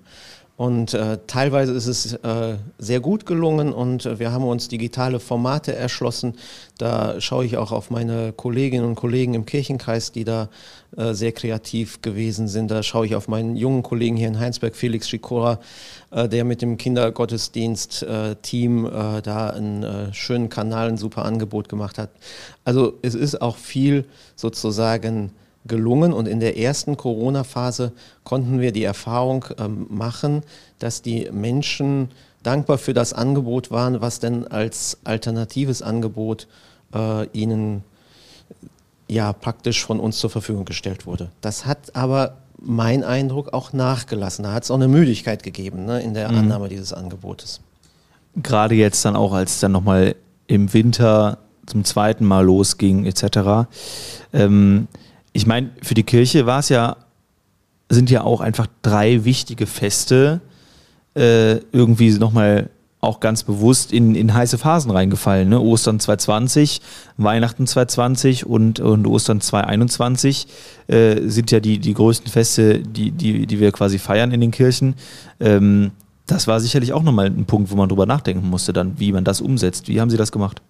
Und 0.61 0.93
äh, 0.93 1.17
teilweise 1.27 1.73
ist 1.73 1.87
es 1.87 2.13
äh, 2.13 2.57
sehr 2.77 3.01
gut 3.01 3.25
gelungen 3.25 3.73
und 3.73 4.05
äh, 4.05 4.19
wir 4.19 4.31
haben 4.31 4.45
uns 4.45 4.69
digitale 4.69 5.19
Formate 5.19 5.75
erschlossen. 5.75 6.35
Da 6.77 7.19
schaue 7.19 7.47
ich 7.47 7.57
auch 7.57 7.73
auf 7.73 7.89
meine 7.89 8.35
Kolleginnen 8.35 8.85
und 8.85 8.95
Kollegen 8.95 9.33
im 9.33 9.47
Kirchenkreis, 9.47 10.13
die 10.13 10.25
da 10.25 10.51
äh, 10.99 11.15
sehr 11.15 11.33
kreativ 11.33 12.03
gewesen 12.03 12.47
sind. 12.47 12.71
Da 12.71 12.83
schaue 12.83 13.07
ich 13.07 13.15
auf 13.15 13.27
meinen 13.27 13.57
jungen 13.57 13.83
Kollegen 13.83 14.19
hier 14.19 14.29
in 14.29 14.39
Heinsberg, 14.39 14.77
Felix 14.77 15.09
Schikora, 15.09 15.61
äh, 16.11 16.29
der 16.29 16.45
mit 16.45 16.61
dem 16.61 16.77
Kindergottesdienst-Team 16.77 18.85
äh, 18.85 19.23
da 19.23 19.49
einen 19.49 20.13
schönen 20.13 20.51
Kanal, 20.51 20.89
ein 20.89 20.99
super 20.99 21.25
Angebot 21.25 21.71
gemacht 21.71 21.97
hat. 21.97 22.11
Also 22.67 22.99
es 23.01 23.15
ist 23.15 23.41
auch 23.41 23.57
viel 23.57 24.05
sozusagen 24.37 25.33
gelungen 25.67 26.13
und 26.13 26.27
in 26.27 26.41
der 26.41 26.57
ersten 26.57 26.97
Corona-Phase 26.97 27.93
konnten 28.25 28.61
wir 28.61 28.73
die 28.73 28.85
Erfahrung 28.85 29.45
ähm, 29.59 29.87
machen, 29.91 30.43
dass 30.79 31.03
die 31.03 31.31
Menschen 31.33 32.11
dankbar 32.43 32.79
für 32.79 32.95
das 32.95 33.13
Angebot 33.13 33.71
waren, 33.71 34.01
was 34.01 34.21
denn 34.21 34.47
als 34.47 34.99
alternatives 35.05 35.83
Angebot 35.83 36.49
äh, 36.95 37.27
ihnen 37.33 37.85
ja 39.09 39.33
praktisch 39.33 39.85
von 39.85 40.01
uns 40.01 40.19
zur 40.19 40.31
Verfügung 40.31 40.65
gestellt 40.65 41.05
wurde. 41.05 41.31
Das 41.41 41.67
hat 41.67 41.95
aber 41.95 42.39
mein 42.59 43.05
Eindruck 43.05 43.53
auch 43.53 43.73
nachgelassen. 43.73 44.45
Da 44.45 44.53
hat 44.53 44.65
es 44.65 44.71
auch 44.71 44.77
eine 44.77 44.89
Müdigkeit 44.89 45.43
gegeben 45.43 45.85
ne, 45.85 46.01
in 46.01 46.15
der 46.15 46.31
mhm. 46.31 46.39
Annahme 46.39 46.69
dieses 46.69 46.93
Angebotes. 46.93 47.61
Gerade 48.37 48.75
jetzt 48.75 49.05
dann 49.05 49.17
auch, 49.17 49.33
als 49.33 49.55
es 49.55 49.61
dann 49.61 49.73
nochmal 49.73 50.15
im 50.47 50.73
Winter 50.73 51.39
zum 51.67 51.85
zweiten 51.85 52.25
Mal 52.25 52.45
losging 52.45 53.07
etc. 53.07 53.69
Ähm, 54.33 54.89
ich 55.33 55.47
meine, 55.47 55.71
für 55.83 55.95
die 55.95 56.03
Kirche 56.03 56.47
war 56.47 56.61
es 56.61 56.69
ja, 56.69 56.97
sind 57.89 58.11
ja 58.11 58.23
auch 58.23 58.41
einfach 58.41 58.67
drei 58.83 59.25
wichtige 59.25 59.67
Feste 59.67 60.41
äh, 61.15 61.57
irgendwie 61.73 62.11
nochmal 62.13 62.71
auch 63.01 63.21
ganz 63.21 63.45
bewusst 63.45 63.93
in, 63.93 64.15
in 64.15 64.35
heiße 64.35 64.59
Phasen 64.59 64.91
reingefallen. 64.91 65.49
Ne? 65.49 65.61
Ostern 65.61 65.99
2020, 65.99 66.83
Weihnachten 67.17 67.67
2020 67.67 68.47
und, 68.47 68.79
und 68.79 69.07
Ostern 69.07 69.41
2021 69.41 70.47
äh, 70.89 71.23
sind 71.23 71.51
ja 71.51 71.61
die, 71.61 71.79
die 71.79 71.95
größten 71.95 72.31
Feste, 72.31 72.81
die, 72.81 73.11
die, 73.11 73.47
die 73.47 73.61
wir 73.61 73.73
quasi 73.73 73.99
feiern 73.99 74.33
in 74.33 74.41
den 74.41 74.51
Kirchen. 74.51 74.95
Ähm, 75.41 75.93
das 76.27 76.47
war 76.47 76.61
sicherlich 76.61 76.93
auch 76.93 77.03
nochmal 77.03 77.27
ein 77.27 77.47
Punkt, 77.47 77.71
wo 77.71 77.77
man 77.77 77.89
drüber 77.89 78.07
nachdenken 78.07 78.49
musste, 78.49 78.73
dann, 78.73 79.01
wie 79.01 79.13
man 79.13 79.25
das 79.25 79.41
umsetzt. 79.41 79.89
Wie 79.89 80.01
haben 80.01 80.11
Sie 80.11 80.19
das 80.19 80.31
gemacht? 80.31 80.61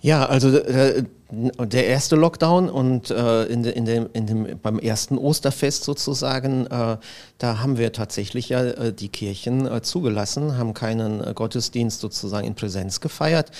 Ja, 0.00 0.26
also 0.26 0.56
äh, 0.56 1.04
der 1.30 1.86
erste 1.86 2.16
Lockdown 2.16 2.70
und 2.70 3.10
äh, 3.10 3.44
in, 3.44 3.62
de, 3.62 3.72
in, 3.74 3.84
dem, 3.84 4.08
in 4.14 4.26
dem, 4.26 4.58
beim 4.62 4.78
ersten 4.78 5.18
Osterfest 5.18 5.84
sozusagen, 5.84 6.66
äh, 6.66 6.96
da 7.36 7.58
haben 7.60 7.76
wir 7.76 7.92
tatsächlich 7.92 8.48
ja 8.48 8.64
äh, 8.64 8.92
die 8.94 9.10
Kirchen 9.10 9.66
äh, 9.66 9.82
zugelassen, 9.82 10.56
haben 10.56 10.72
keinen 10.72 11.22
äh, 11.22 11.34
Gottesdienst 11.34 12.00
sozusagen 12.00 12.46
in 12.46 12.54
Präsenz 12.54 13.00
gefeiert. 13.00 13.50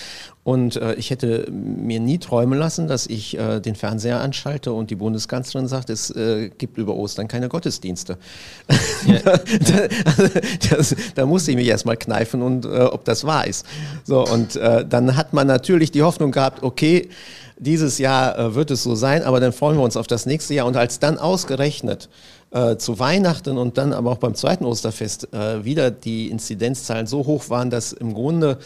Und 0.45 0.77
äh, 0.77 0.95
ich 0.95 1.11
hätte 1.11 1.47
mir 1.51 2.01
nie 2.01 2.17
träumen 2.17 2.59
lassen, 2.59 2.89
dass 2.89 3.07
ich 3.07 3.37
den 3.37 3.75
Fernseher 3.75 4.21
anschalte 4.21 4.73
und 4.73 4.91
die 4.91 4.95
Bundeskanzlerin 4.95 5.69
sagt, 5.69 5.91
es 5.91 6.13
gibt 6.57 6.79
über 6.79 6.95
Ostern 6.95 7.29
keine 7.29 7.49
Gottesdienste. 7.49 8.17
Ja. 9.07 9.19
da, 9.21 9.39
das, 10.71 10.97
da 11.15 11.27
musste 11.27 11.51
ich 11.51 11.57
mich 11.59 11.67
erstmal 11.67 11.99
kneifen 11.99 12.41
und 12.41 12.65
ob 12.65 13.05
das 13.05 13.25
wahr 13.25 13.47
ist. 13.47 13.67
So, 14.05 14.25
und 14.25 14.57
dann 14.57 15.17
hat 15.17 15.35
man 15.35 15.47
natürlich 15.47 15.91
die 15.91 16.03
Hoffnung 16.03 16.33
gehabt, 16.33 16.63
okay, 16.63 17.09
dieses 17.59 17.99
Jahr 17.99 18.39
äh, 18.39 18.55
wird 18.55 18.71
es 18.71 18.83
so 18.83 18.95
sein, 18.95 19.23
aber 19.23 19.41
dann 19.41 19.53
freuen 19.53 19.77
wir 19.77 19.85
uns 19.85 19.97
auf 19.97 20.07
das 20.07 20.27
nächste 20.27 20.55
Jahr. 20.55 20.67
Und 20.67 20.77
als 20.77 20.99
dann 20.99 21.19
ausgerechnet 21.19 22.09
äh, 22.51 22.77
zu 22.77 22.99
Weihnachten 22.99 23.59
und 23.59 23.79
dann 23.79 23.93
aber 23.93 24.13
auch 24.13 24.19
beim 24.19 24.35
zweiten 24.35 24.65
Osterfest 24.65 25.33
äh, 25.33 25.65
wieder 25.65 25.91
die 25.91 26.31
Inzidenzzahlen 26.31 27.07
so 27.07 27.27
hoch 27.27 27.51
waren, 27.51 27.71
dass 27.71 27.93
im 27.93 28.15
Grunde 28.15 28.59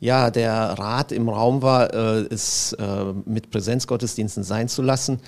ja 0.00 0.30
der 0.30 0.52
Rat 0.52 1.12
im 1.12 1.28
Raum 1.28 1.62
war, 1.62 1.92
äh, 1.92 2.26
es 2.30 2.72
äh, 2.74 2.84
mit 3.24 3.50
Präsenzgottesdiensten 3.50 4.44
sein 4.44 4.68
zu 4.68 4.82
lassen, 4.82 5.20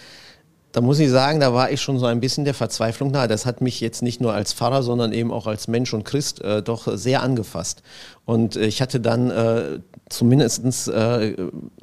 da 0.73 0.83
muss 0.83 0.99
ich 0.99 1.09
sagen, 1.09 1.41
da 1.41 1.55
war 1.55 1.71
ich 1.71 1.81
schon 1.81 1.99
so 1.99 2.07
ein 2.07 2.21
bisschen 2.21 2.45
der 2.45 2.55
Verzweiflung 2.55 3.11
nahe. 3.11 3.27
Das 3.27 3.47
hat 3.47 3.63
mich 3.63 3.81
jetzt 3.81 4.03
nicht 4.03 4.21
nur 4.21 4.35
als 4.35 4.53
Pfarrer, 4.53 4.83
sondern 4.83 5.13
eben 5.13 5.33
auch 5.33 5.47
als 5.47 5.67
Mensch 5.67 5.95
und 5.95 6.05
Christ 6.05 6.43
äh, 6.43 6.63
doch 6.63 6.89
sehr 6.97 7.23
angefasst. 7.23 7.83
Und 8.27 8.57
äh, 8.57 8.67
ich 8.67 8.83
hatte 8.83 9.01
dann 9.01 9.31
äh, 9.31 9.79
zumindestens 10.11 10.87
äh, 10.87 11.35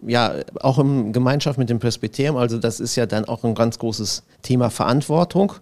ja, 0.06 0.34
auch 0.62 0.78
in 0.78 1.14
Gemeinschaft 1.14 1.58
mit 1.58 1.70
dem 1.70 1.80
Presbyterium, 1.80 2.38
also 2.38 2.60
das 2.60 2.80
ist 2.80 2.96
ja 2.96 3.08
dann 3.08 3.26
auch 3.26 3.44
ein 3.44 3.56
ganz 3.56 3.80
großes 3.80 4.24
Thema 4.44 4.70
Verantwortung. 4.70 5.54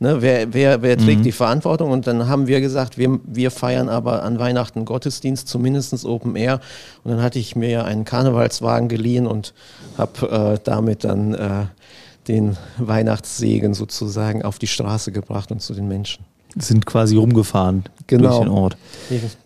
Ne? 0.00 0.20
Wer, 0.20 0.52
wer, 0.52 0.82
wer 0.82 0.98
trägt 0.98 1.20
mhm. 1.20 1.24
die 1.24 1.32
Verantwortung? 1.32 1.92
Und 1.92 2.08
dann 2.08 2.28
haben 2.28 2.48
wir 2.48 2.60
gesagt, 2.60 2.98
wir, 2.98 3.20
wir 3.24 3.52
feiern 3.52 3.88
aber 3.88 4.24
an 4.24 4.40
Weihnachten 4.40 4.84
Gottesdienst, 4.84 5.46
zumindest 5.46 6.04
Open 6.04 6.34
Air. 6.34 6.60
Und 7.04 7.12
dann 7.12 7.22
hatte 7.22 7.38
ich 7.38 7.54
mir 7.54 7.84
einen 7.84 8.04
Karnevalswagen 8.04 8.88
geliehen 8.88 9.28
und 9.28 9.54
habe 9.96 10.56
äh, 10.56 10.58
damit 10.64 11.04
dann 11.04 11.34
äh, 11.34 11.66
den 12.28 12.56
Weihnachtssegen 12.78 13.74
sozusagen 13.74 14.42
auf 14.42 14.58
die 14.58 14.66
Straße 14.66 15.12
gebracht 15.12 15.50
und 15.52 15.60
zu 15.60 15.74
den 15.74 15.88
Menschen. 15.88 16.24
Sind 16.56 16.86
quasi 16.86 17.16
rumgefahren 17.16 17.84
genau, 18.06 18.28
durch 18.28 18.40
den 18.40 18.48
Ort. 18.48 18.76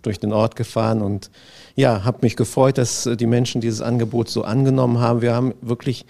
Durch 0.02 0.20
den 0.20 0.32
Ort 0.32 0.56
gefahren 0.56 1.00
und 1.00 1.30
ja, 1.74 2.04
habe 2.04 2.18
mich 2.22 2.36
gefreut, 2.36 2.76
dass 2.76 3.06
äh, 3.06 3.16
die 3.16 3.26
Menschen 3.26 3.60
dieses 3.60 3.80
Angebot 3.80 4.28
so 4.28 4.42
angenommen 4.42 4.98
haben. 4.98 5.22
Wir 5.22 5.34
haben 5.34 5.54
wirklich 5.62 6.04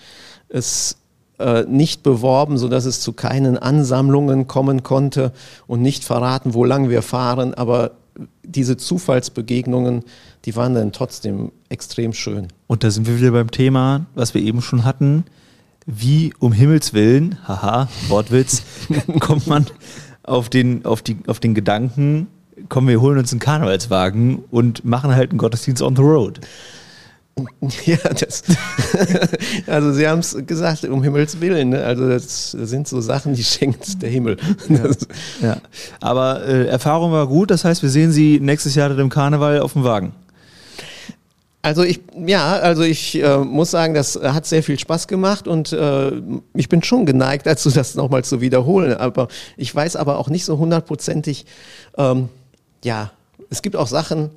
es 0.49 0.97
äh, 1.39 1.65
nicht 1.65 2.03
beworben, 2.03 2.59
sodass 2.59 2.85
es 2.85 3.01
zu 3.01 3.13
keinen 3.13 3.59
Ansammlungen 3.59 4.49
kommen 4.49 4.83
konnte 4.83 5.33
und 5.67 5.83
nicht 5.83 6.05
verraten, 6.05 6.55
wo 6.55 6.65
lang 6.65 6.89
wir 6.89 7.03
fahren. 7.03 7.55
Aber 7.55 7.93
diese 8.43 8.77
Zufallsbegegnungen, 8.77 10.05
die 10.47 10.57
waren 10.57 10.75
dann 10.75 10.93
trotzdem 10.93 11.53
extrem 11.69 12.13
schön. 12.13 12.49
Und 12.67 12.83
da 12.83 12.91
sind 12.91 13.07
wir 13.07 13.19
wieder 13.19 13.33
beim 13.33 13.51
Thema, 13.51 14.07
was 14.15 14.35
wir 14.35 14.43
eben 14.43 14.63
schon 14.63 14.85
hatten 14.85 15.25
wie 15.89 16.35
um 16.39 16.53
Himmels 16.53 16.93
Willen, 16.93 17.39
haha, 17.49 17.89
Wortwitz, 18.09 18.63
kommt 19.21 19.47
man 19.47 19.67
auf 20.23 20.51
den, 20.51 20.85
auf, 20.85 21.01
die, 21.01 21.17
auf 21.27 21.41
den 21.41 21.55
Gedanken, 21.55 22.29
komm, 22.69 22.89
wir 22.89 23.01
holen 23.01 23.19
uns 23.19 23.33
einen 23.33 23.41
Karnevalswagen 23.41 24.45
und 24.51 24.85
machen 24.85 25.15
halt 25.15 25.31
einen 25.31 25.39
Gottesdienst 25.39 25.83
on 25.83 25.97
the 25.97 26.03
road. 26.03 26.41
Ja, 27.85 27.99
das, 27.99 28.43
also 29.69 29.93
Sie 29.93 30.09
haben 30.09 30.19
es 30.19 30.37
gesagt, 30.45 30.85
um 30.87 31.05
Himmels 31.05 31.41
Willen. 31.41 31.69
Ne? 31.69 31.85
Also 31.85 32.09
das 32.09 32.51
sind 32.51 32.89
so 32.89 33.01
Sachen, 33.01 33.35
die 33.35 33.45
schenkt 33.45 34.03
der 34.03 34.11
Himmel. 34.11 34.39
Ja, 34.69 34.91
ja. 35.41 35.57
Aber 36.01 36.45
äh, 36.45 36.67
Erfahrung 36.67 37.13
war 37.13 37.29
gut, 37.29 37.53
das 37.53 37.65
heißt, 37.65 37.81
wir 37.85 37.91
sehen 37.91 38.11
Sie 38.11 38.41
nächstes 38.41 38.75
Jahr 38.75 38.89
dem 38.89 39.09
Karneval 39.09 39.61
auf 39.61 39.75
dem 39.75 39.85
Wagen. 39.85 40.15
Also 41.61 41.83
ich, 41.83 42.01
ja, 42.27 42.53
also 42.53 42.83
ich 42.83 43.21
äh, 43.21 43.39
muss 43.39 43.73
sagen, 43.73 43.93
das 43.93 44.17
hat 44.17 44.47
sehr 44.47 44.63
viel 44.63 44.79
Spaß 44.79 45.09
gemacht 45.09 45.49
und 45.49 45.73
äh, 45.73 46.13
ich 46.55 46.69
bin 46.69 46.83
schon 46.83 47.05
geneigt 47.05 47.47
dazu, 47.47 47.71
das 47.71 47.95
nochmal 47.95 48.25
zu 48.25 48.41
wiederholen. 48.41 48.95
Aber 48.95 49.29
ich 49.57 49.75
weiß 49.75 49.97
aber 49.97 50.19
auch 50.19 50.29
nicht 50.29 50.45
so 50.45 50.59
hundertprozentig, 50.59 51.47
ähm, 51.97 52.29
ja, 52.85 53.11
es 53.51 53.63
gibt 53.63 53.77
auch 53.77 53.89
Sachen, 53.89 54.31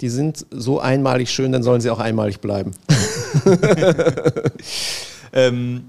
die 0.00 0.10
sind 0.10 0.46
so 0.50 0.78
einmalig 0.80 1.30
schön, 1.30 1.52
dann 1.52 1.62
sollen 1.62 1.80
sie 1.80 1.90
auch 1.90 1.98
einmalig 1.98 2.40
bleiben. 2.40 2.72
ähm, 5.32 5.84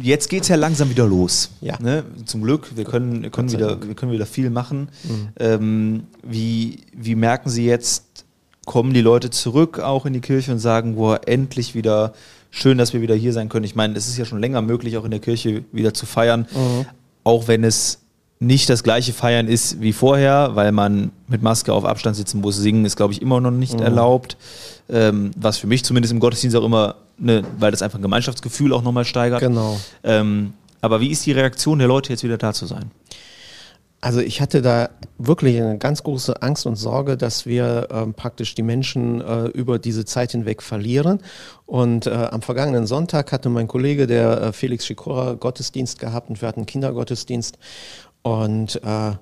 jetzt 0.00 0.28
geht 0.28 0.42
es 0.42 0.48
ja 0.48 0.56
langsam 0.56 0.90
wieder 0.90 1.06
los. 1.06 1.50
Ja. 1.60 1.78
Ne? 1.80 2.04
Zum 2.24 2.42
Glück, 2.42 2.76
wir 2.76 2.84
können, 2.84 3.22
wir 3.22 3.30
können, 3.30 3.52
wieder, 3.52 3.80
wir 3.86 3.94
können 3.94 4.12
wieder 4.12 4.26
viel 4.26 4.50
machen. 4.50 4.88
Mhm. 5.04 5.28
Ähm, 5.38 6.02
wie, 6.22 6.80
wie 6.92 7.14
merken 7.14 7.48
Sie 7.48 7.64
jetzt, 7.64 8.23
kommen 8.66 8.94
die 8.94 9.00
Leute 9.00 9.30
zurück 9.30 9.78
auch 9.78 10.06
in 10.06 10.12
die 10.12 10.20
Kirche 10.20 10.52
und 10.52 10.58
sagen, 10.58 10.96
boah, 10.96 11.20
endlich 11.26 11.74
wieder 11.74 12.14
schön, 12.50 12.78
dass 12.78 12.92
wir 12.92 13.00
wieder 13.00 13.14
hier 13.14 13.32
sein 13.32 13.48
können. 13.48 13.64
Ich 13.64 13.74
meine, 13.74 13.96
es 13.96 14.08
ist 14.08 14.16
ja 14.16 14.24
schon 14.24 14.40
länger 14.40 14.62
möglich, 14.62 14.96
auch 14.96 15.04
in 15.04 15.10
der 15.10 15.20
Kirche 15.20 15.64
wieder 15.72 15.92
zu 15.92 16.06
feiern, 16.06 16.46
mhm. 16.52 16.86
auch 17.24 17.48
wenn 17.48 17.64
es 17.64 18.00
nicht 18.40 18.68
das 18.68 18.82
gleiche 18.82 19.12
Feiern 19.12 19.48
ist 19.48 19.80
wie 19.80 19.92
vorher, 19.92 20.50
weil 20.54 20.72
man 20.72 21.10
mit 21.28 21.42
Maske 21.42 21.72
auf 21.72 21.84
Abstand 21.84 22.16
sitzen 22.16 22.40
muss. 22.40 22.56
Singen 22.56 22.84
ist, 22.84 22.96
glaube 22.96 23.12
ich, 23.12 23.22
immer 23.22 23.40
noch 23.40 23.50
nicht 23.50 23.74
mhm. 23.74 23.82
erlaubt. 23.82 24.36
Ähm, 24.88 25.30
was 25.36 25.56
für 25.56 25.66
mich 25.66 25.84
zumindest 25.84 26.12
im 26.12 26.20
Gottesdienst 26.20 26.56
auch 26.56 26.64
immer, 26.64 26.96
ne, 27.16 27.42
weil 27.58 27.70
das 27.70 27.80
einfach 27.80 27.98
ein 27.98 28.02
Gemeinschaftsgefühl 28.02 28.72
auch 28.72 28.82
nochmal 28.82 29.04
steigert. 29.04 29.40
Genau. 29.40 29.80
Ähm, 30.02 30.52
aber 30.80 31.00
wie 31.00 31.10
ist 31.10 31.24
die 31.24 31.32
Reaktion 31.32 31.78
der 31.78 31.88
Leute, 31.88 32.10
jetzt 32.10 32.22
wieder 32.22 32.36
da 32.36 32.52
zu 32.52 32.66
sein? 32.66 32.90
Also 34.04 34.20
ich 34.20 34.42
hatte 34.42 34.60
da 34.60 34.90
wirklich 35.16 35.58
eine 35.58 35.78
ganz 35.78 36.02
große 36.02 36.42
Angst 36.42 36.66
und 36.66 36.76
Sorge, 36.76 37.16
dass 37.16 37.46
wir 37.46 37.88
ähm, 37.90 38.12
praktisch 38.12 38.54
die 38.54 38.62
Menschen 38.62 39.22
äh, 39.22 39.46
über 39.46 39.78
diese 39.78 40.04
Zeit 40.04 40.32
hinweg 40.32 40.60
verlieren. 40.60 41.20
Und 41.64 42.06
äh, 42.06 42.10
am 42.10 42.42
vergangenen 42.42 42.86
Sonntag 42.86 43.32
hatte 43.32 43.48
mein 43.48 43.66
Kollege, 43.66 44.06
der 44.06 44.42
äh, 44.42 44.52
Felix 44.52 44.84
Schikora, 44.84 45.32
Gottesdienst 45.32 45.98
gehabt 45.98 46.28
und 46.28 46.42
wir 46.42 46.48
hatten 46.48 46.66
Kindergottesdienst. 46.66 47.56
Und 48.20 48.76
äh, 48.84 49.12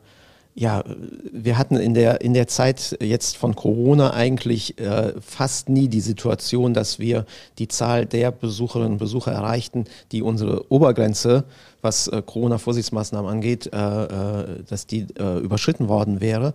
ja, 0.55 0.85
wir 1.33 1.57
hatten 1.57 1.77
in 1.77 1.95
der, 1.95 2.21
in 2.21 2.35
der 2.35 2.47
Zeit 2.47 2.97
jetzt 3.01 3.39
von 3.39 3.57
Corona 3.57 4.13
eigentlich 4.13 4.79
äh, 4.79 5.15
fast 5.21 5.71
nie 5.71 5.89
die 5.89 6.01
Situation, 6.01 6.75
dass 6.75 6.99
wir 6.99 7.25
die 7.59 7.69
Zahl 7.69 8.05
der 8.05 8.31
Besucherinnen 8.33 8.93
und 8.93 8.99
Besucher 8.99 9.33
erreichten, 9.33 9.87
die 10.13 10.21
unsere 10.21 10.71
Obergrenze, 10.71 11.45
was 11.81 12.09
äh, 12.09 12.23
Corona-Vorsichtsmaßnahmen 12.25 13.31
angeht, 13.31 13.71
äh, 13.73 13.77
äh, 13.79 14.63
dass 14.69 14.87
die 14.87 15.07
äh, 15.19 15.39
überschritten 15.39 15.89
worden 15.89 16.21
wäre. 16.21 16.53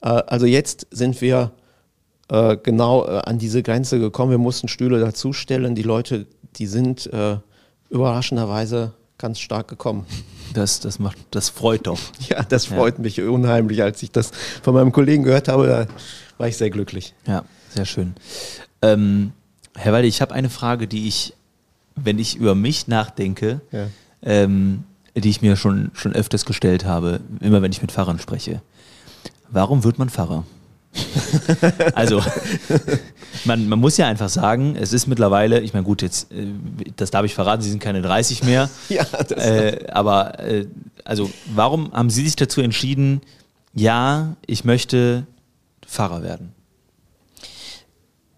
Äh, 0.00 0.08
also 0.08 0.46
jetzt 0.46 0.86
sind 0.90 1.20
wir 1.20 1.52
genau 2.26 3.02
an 3.02 3.38
diese 3.38 3.62
Grenze 3.62 4.00
gekommen. 4.00 4.30
Wir 4.30 4.38
mussten 4.38 4.66
Stühle 4.66 4.98
dazustellen. 4.98 5.74
Die 5.74 5.82
Leute, 5.82 6.26
die 6.56 6.66
sind 6.66 7.08
überraschenderweise 7.90 8.94
ganz 9.18 9.40
stark 9.40 9.68
gekommen. 9.68 10.06
Das, 10.52 10.80
das, 10.80 10.98
macht, 10.98 11.16
das 11.30 11.48
freut 11.48 11.86
doch. 11.86 11.98
Ja, 12.28 12.42
das 12.42 12.66
freut 12.66 12.96
ja. 12.96 13.02
mich 13.02 13.20
unheimlich. 13.20 13.82
Als 13.82 14.02
ich 14.02 14.10
das 14.10 14.30
von 14.62 14.74
meinem 14.74 14.92
Kollegen 14.92 15.24
gehört 15.24 15.48
habe, 15.48 15.66
da 15.66 15.86
war 16.38 16.48
ich 16.48 16.56
sehr 16.56 16.70
glücklich. 16.70 17.14
Ja, 17.26 17.44
sehr 17.70 17.84
schön. 17.84 18.14
Ähm, 18.82 19.32
Herr 19.76 19.92
Walde, 19.92 20.08
ich 20.08 20.20
habe 20.20 20.34
eine 20.34 20.50
Frage, 20.50 20.86
die 20.86 21.08
ich, 21.08 21.34
wenn 21.96 22.18
ich 22.18 22.36
über 22.36 22.54
mich 22.54 22.86
nachdenke, 22.86 23.60
ja. 23.72 23.86
ähm, 24.22 24.84
die 25.16 25.30
ich 25.30 25.42
mir 25.42 25.56
schon, 25.56 25.90
schon 25.94 26.12
öfters 26.12 26.44
gestellt 26.44 26.84
habe, 26.84 27.20
immer 27.40 27.62
wenn 27.62 27.72
ich 27.72 27.82
mit 27.82 27.92
Pfarrern 27.92 28.18
spreche. 28.18 28.62
Warum 29.50 29.84
wird 29.84 29.98
man 29.98 30.10
Pfarrer? 30.10 30.44
also, 31.94 32.22
man, 33.44 33.68
man 33.68 33.78
muss 33.78 33.96
ja 33.96 34.06
einfach 34.06 34.28
sagen, 34.28 34.76
es 34.76 34.92
ist 34.92 35.06
mittlerweile, 35.06 35.60
ich 35.60 35.72
meine, 35.72 35.84
gut, 35.84 36.02
jetzt, 36.02 36.32
äh, 36.32 36.46
das 36.96 37.10
darf 37.10 37.24
ich 37.24 37.34
verraten, 37.34 37.62
Sie 37.62 37.70
sind 37.70 37.80
keine 37.80 38.02
30 38.02 38.44
mehr. 38.44 38.70
ja, 38.88 39.04
das 39.04 39.30
äh, 39.32 39.86
aber, 39.90 40.38
äh, 40.40 40.66
also, 41.04 41.30
warum 41.54 41.92
haben 41.92 42.10
Sie 42.10 42.24
sich 42.24 42.36
dazu 42.36 42.60
entschieden, 42.60 43.20
ja, 43.74 44.36
ich 44.46 44.64
möchte 44.64 45.26
Pfarrer 45.86 46.22
werden? 46.22 46.53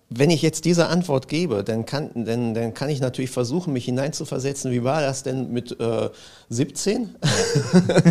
Wenn 0.09 0.31
ich 0.31 0.41
jetzt 0.41 0.65
diese 0.65 0.87
Antwort 0.87 1.27
gebe, 1.27 1.65
dann 1.65 1.85
kann, 1.85 2.11
dann, 2.15 2.55
dann 2.55 2.75
kann 2.75 2.89
ich 2.91 3.01
natürlich 3.01 3.31
versuchen, 3.31 3.73
mich 3.73 3.87
hineinzuversetzen, 3.87 4.71
wie 4.71 4.85
war 4.85 5.01
das 5.01 5.25
denn 5.25 5.53
mit 5.53 5.81
äh, 5.81 6.11
17? 6.49 7.17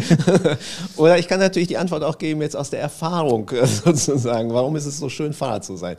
Oder 0.98 1.18
ich 1.18 1.30
kann 1.30 1.40
natürlich 1.40 1.70
die 1.70 1.78
Antwort 1.78 2.04
auch 2.04 2.18
geben 2.18 2.42
jetzt 2.42 2.58
aus 2.58 2.70
der 2.70 2.82
Erfahrung 2.82 3.50
sozusagen. 3.86 4.54
Warum 4.54 4.76
ist 4.76 4.86
es 4.86 4.98
so 4.98 5.08
schön, 5.08 5.32
Fahrer 5.32 5.62
zu 5.62 5.78
sein? 5.78 5.96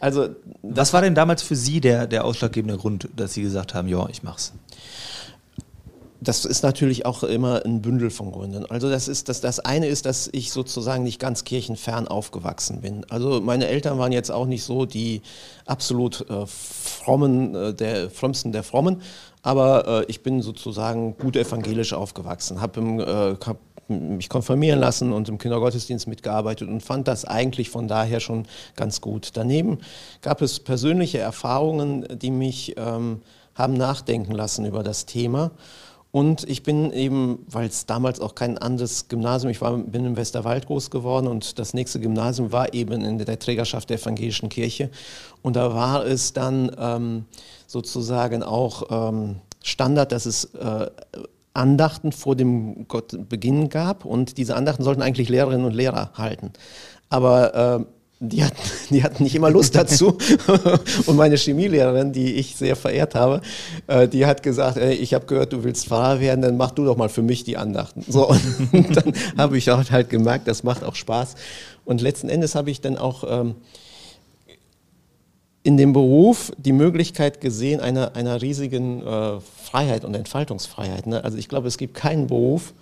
Also, 0.00 0.30
Was 0.62 0.92
war 0.92 1.02
denn 1.02 1.14
damals 1.14 1.42
für 1.42 1.54
Sie 1.54 1.80
der, 1.80 2.08
der 2.08 2.24
ausschlaggebende 2.24 2.76
Grund, 2.76 3.08
dass 3.14 3.34
Sie 3.34 3.42
gesagt 3.42 3.72
haben, 3.72 3.86
ja, 3.86 4.08
ich 4.08 4.24
mach's? 4.24 4.52
Das 6.20 6.44
ist 6.44 6.62
natürlich 6.62 7.04
auch 7.04 7.22
immer 7.22 7.64
ein 7.64 7.82
Bündel 7.82 8.10
von 8.10 8.32
Gründen. 8.32 8.66
Also 8.66 8.88
das 8.88 9.08
ist 9.08 9.28
das, 9.28 9.40
das 9.40 9.60
eine 9.60 9.86
ist, 9.86 10.06
dass 10.06 10.28
ich 10.32 10.50
sozusagen 10.50 11.02
nicht 11.02 11.20
ganz 11.20 11.44
kirchenfern 11.44 12.08
aufgewachsen 12.08 12.80
bin. 12.80 13.04
Also 13.10 13.40
meine 13.40 13.66
Eltern 13.66 13.98
waren 13.98 14.12
jetzt 14.12 14.30
auch 14.30 14.46
nicht 14.46 14.64
so 14.64 14.86
die 14.86 15.22
absolut 15.66 16.28
äh, 16.30 16.46
frommen, 16.46 17.54
äh, 17.54 17.74
der 17.74 18.10
frömmsten 18.10 18.52
der 18.52 18.62
Frommen, 18.62 19.02
aber 19.42 20.02
äh, 20.02 20.04
ich 20.08 20.22
bin 20.22 20.42
sozusagen 20.42 21.16
gut 21.18 21.36
evangelisch 21.36 21.92
aufgewachsen, 21.92 22.60
habe 22.60 22.80
äh, 23.40 23.46
hab 23.46 23.58
mich 23.88 24.28
konfirmieren 24.28 24.80
lassen 24.80 25.12
und 25.12 25.28
im 25.28 25.38
Kindergottesdienst 25.38 26.08
mitgearbeitet 26.08 26.68
und 26.68 26.82
fand 26.82 27.06
das 27.06 27.24
eigentlich 27.24 27.70
von 27.70 27.88
daher 27.88 28.20
schon 28.20 28.46
ganz 28.74 29.00
gut. 29.00 29.30
Daneben 29.34 29.78
gab 30.22 30.42
es 30.42 30.58
persönliche 30.58 31.18
Erfahrungen, 31.18 32.04
die 32.18 32.30
mich 32.30 32.74
ähm, 32.76 33.20
haben 33.54 33.74
nachdenken 33.74 34.32
lassen 34.32 34.64
über 34.66 34.82
das 34.82 35.06
Thema. 35.06 35.50
Und 36.16 36.48
ich 36.48 36.62
bin 36.62 36.94
eben, 36.94 37.40
weil 37.46 37.66
es 37.66 37.84
damals 37.84 38.20
auch 38.20 38.34
kein 38.34 38.56
anderes 38.56 39.08
Gymnasium, 39.08 39.50
ich 39.50 39.60
war, 39.60 39.76
bin 39.76 40.06
im 40.06 40.16
Westerwald 40.16 40.64
groß 40.64 40.90
geworden 40.90 41.26
und 41.26 41.58
das 41.58 41.74
nächste 41.74 42.00
Gymnasium 42.00 42.52
war 42.52 42.72
eben 42.72 43.04
in 43.04 43.18
der 43.18 43.38
Trägerschaft 43.38 43.90
der 43.90 43.98
evangelischen 43.98 44.48
Kirche. 44.48 44.88
Und 45.42 45.56
da 45.56 45.74
war 45.74 46.06
es 46.06 46.32
dann 46.32 46.74
ähm, 46.78 47.26
sozusagen 47.66 48.42
auch 48.42 49.10
ähm, 49.10 49.36
Standard, 49.62 50.10
dass 50.10 50.24
es 50.24 50.46
äh, 50.54 50.86
Andachten 51.52 52.12
vor 52.12 52.34
dem 52.34 52.88
Gottbeginn 52.88 53.68
gab 53.68 54.06
und 54.06 54.38
diese 54.38 54.56
Andachten 54.56 54.84
sollten 54.84 55.02
eigentlich 55.02 55.28
Lehrerinnen 55.28 55.66
und 55.66 55.74
Lehrer 55.74 56.12
halten. 56.14 56.50
Aber 57.10 57.54
äh, 57.54 57.84
die 58.18 58.44
hatten, 58.44 58.56
die 58.90 59.02
hatten 59.02 59.22
nicht 59.22 59.34
immer 59.34 59.50
Lust 59.50 59.74
dazu. 59.74 60.18
Und 61.06 61.16
meine 61.16 61.36
Chemielehrerin, 61.36 62.12
die 62.12 62.34
ich 62.34 62.56
sehr 62.56 62.76
verehrt 62.76 63.14
habe, 63.14 63.42
äh, 63.86 64.08
die 64.08 64.26
hat 64.26 64.42
gesagt, 64.42 64.76
ey, 64.78 64.94
ich 64.94 65.14
habe 65.14 65.26
gehört, 65.26 65.52
du 65.52 65.64
willst 65.64 65.86
Pfarrer 65.86 66.20
werden, 66.20 66.42
dann 66.42 66.56
mach 66.56 66.70
du 66.70 66.84
doch 66.84 66.96
mal 66.96 67.08
für 67.08 67.22
mich 67.22 67.44
die 67.44 67.56
Andachten. 67.56 68.04
So, 68.08 68.28
und 68.28 68.96
dann 68.96 69.12
habe 69.36 69.58
ich 69.58 69.70
auch 69.70 69.82
halt 69.90 70.10
gemerkt, 70.10 70.48
das 70.48 70.62
macht 70.62 70.84
auch 70.84 70.94
Spaß. 70.94 71.34
Und 71.84 72.00
letzten 72.00 72.28
Endes 72.28 72.54
habe 72.54 72.70
ich 72.70 72.80
dann 72.80 72.96
auch 72.96 73.24
ähm, 73.28 73.54
in 75.62 75.76
dem 75.76 75.92
Beruf 75.92 76.52
die 76.56 76.72
Möglichkeit 76.72 77.40
gesehen 77.40 77.80
einer, 77.80 78.14
einer 78.14 78.40
riesigen 78.40 79.04
äh, 79.04 79.40
Freiheit 79.40 80.04
und 80.04 80.14
Entfaltungsfreiheit. 80.14 81.06
Ne? 81.06 81.22
Also 81.24 81.38
ich 81.38 81.48
glaube, 81.48 81.68
es 81.68 81.76
gibt 81.76 81.94
keinen 81.94 82.28
Beruf, 82.28 82.72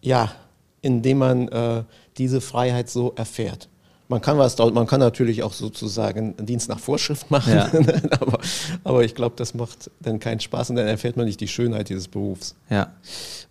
ja, 0.00 0.32
in 0.80 1.02
dem 1.02 1.18
man 1.18 1.48
äh, 1.48 1.82
diese 2.16 2.40
Freiheit 2.40 2.88
so 2.88 3.12
erfährt. 3.16 3.67
Man 4.08 4.22
kann 4.22 4.38
was, 4.38 4.56
man 4.56 4.86
kann 4.86 5.00
natürlich 5.00 5.42
auch 5.42 5.52
sozusagen 5.52 6.34
einen 6.38 6.46
Dienst 6.46 6.70
nach 6.70 6.78
Vorschrift 6.78 7.30
machen, 7.30 7.52
ja. 7.52 7.70
aber, 8.20 8.38
aber 8.82 9.04
ich 9.04 9.14
glaube, 9.14 9.36
das 9.36 9.52
macht 9.52 9.90
dann 10.00 10.18
keinen 10.18 10.40
Spaß 10.40 10.70
und 10.70 10.76
dann 10.76 10.86
erfährt 10.86 11.18
man 11.18 11.26
nicht 11.26 11.40
die 11.40 11.48
Schönheit 11.48 11.90
dieses 11.90 12.08
Berufs. 12.08 12.54
Ja. 12.70 12.92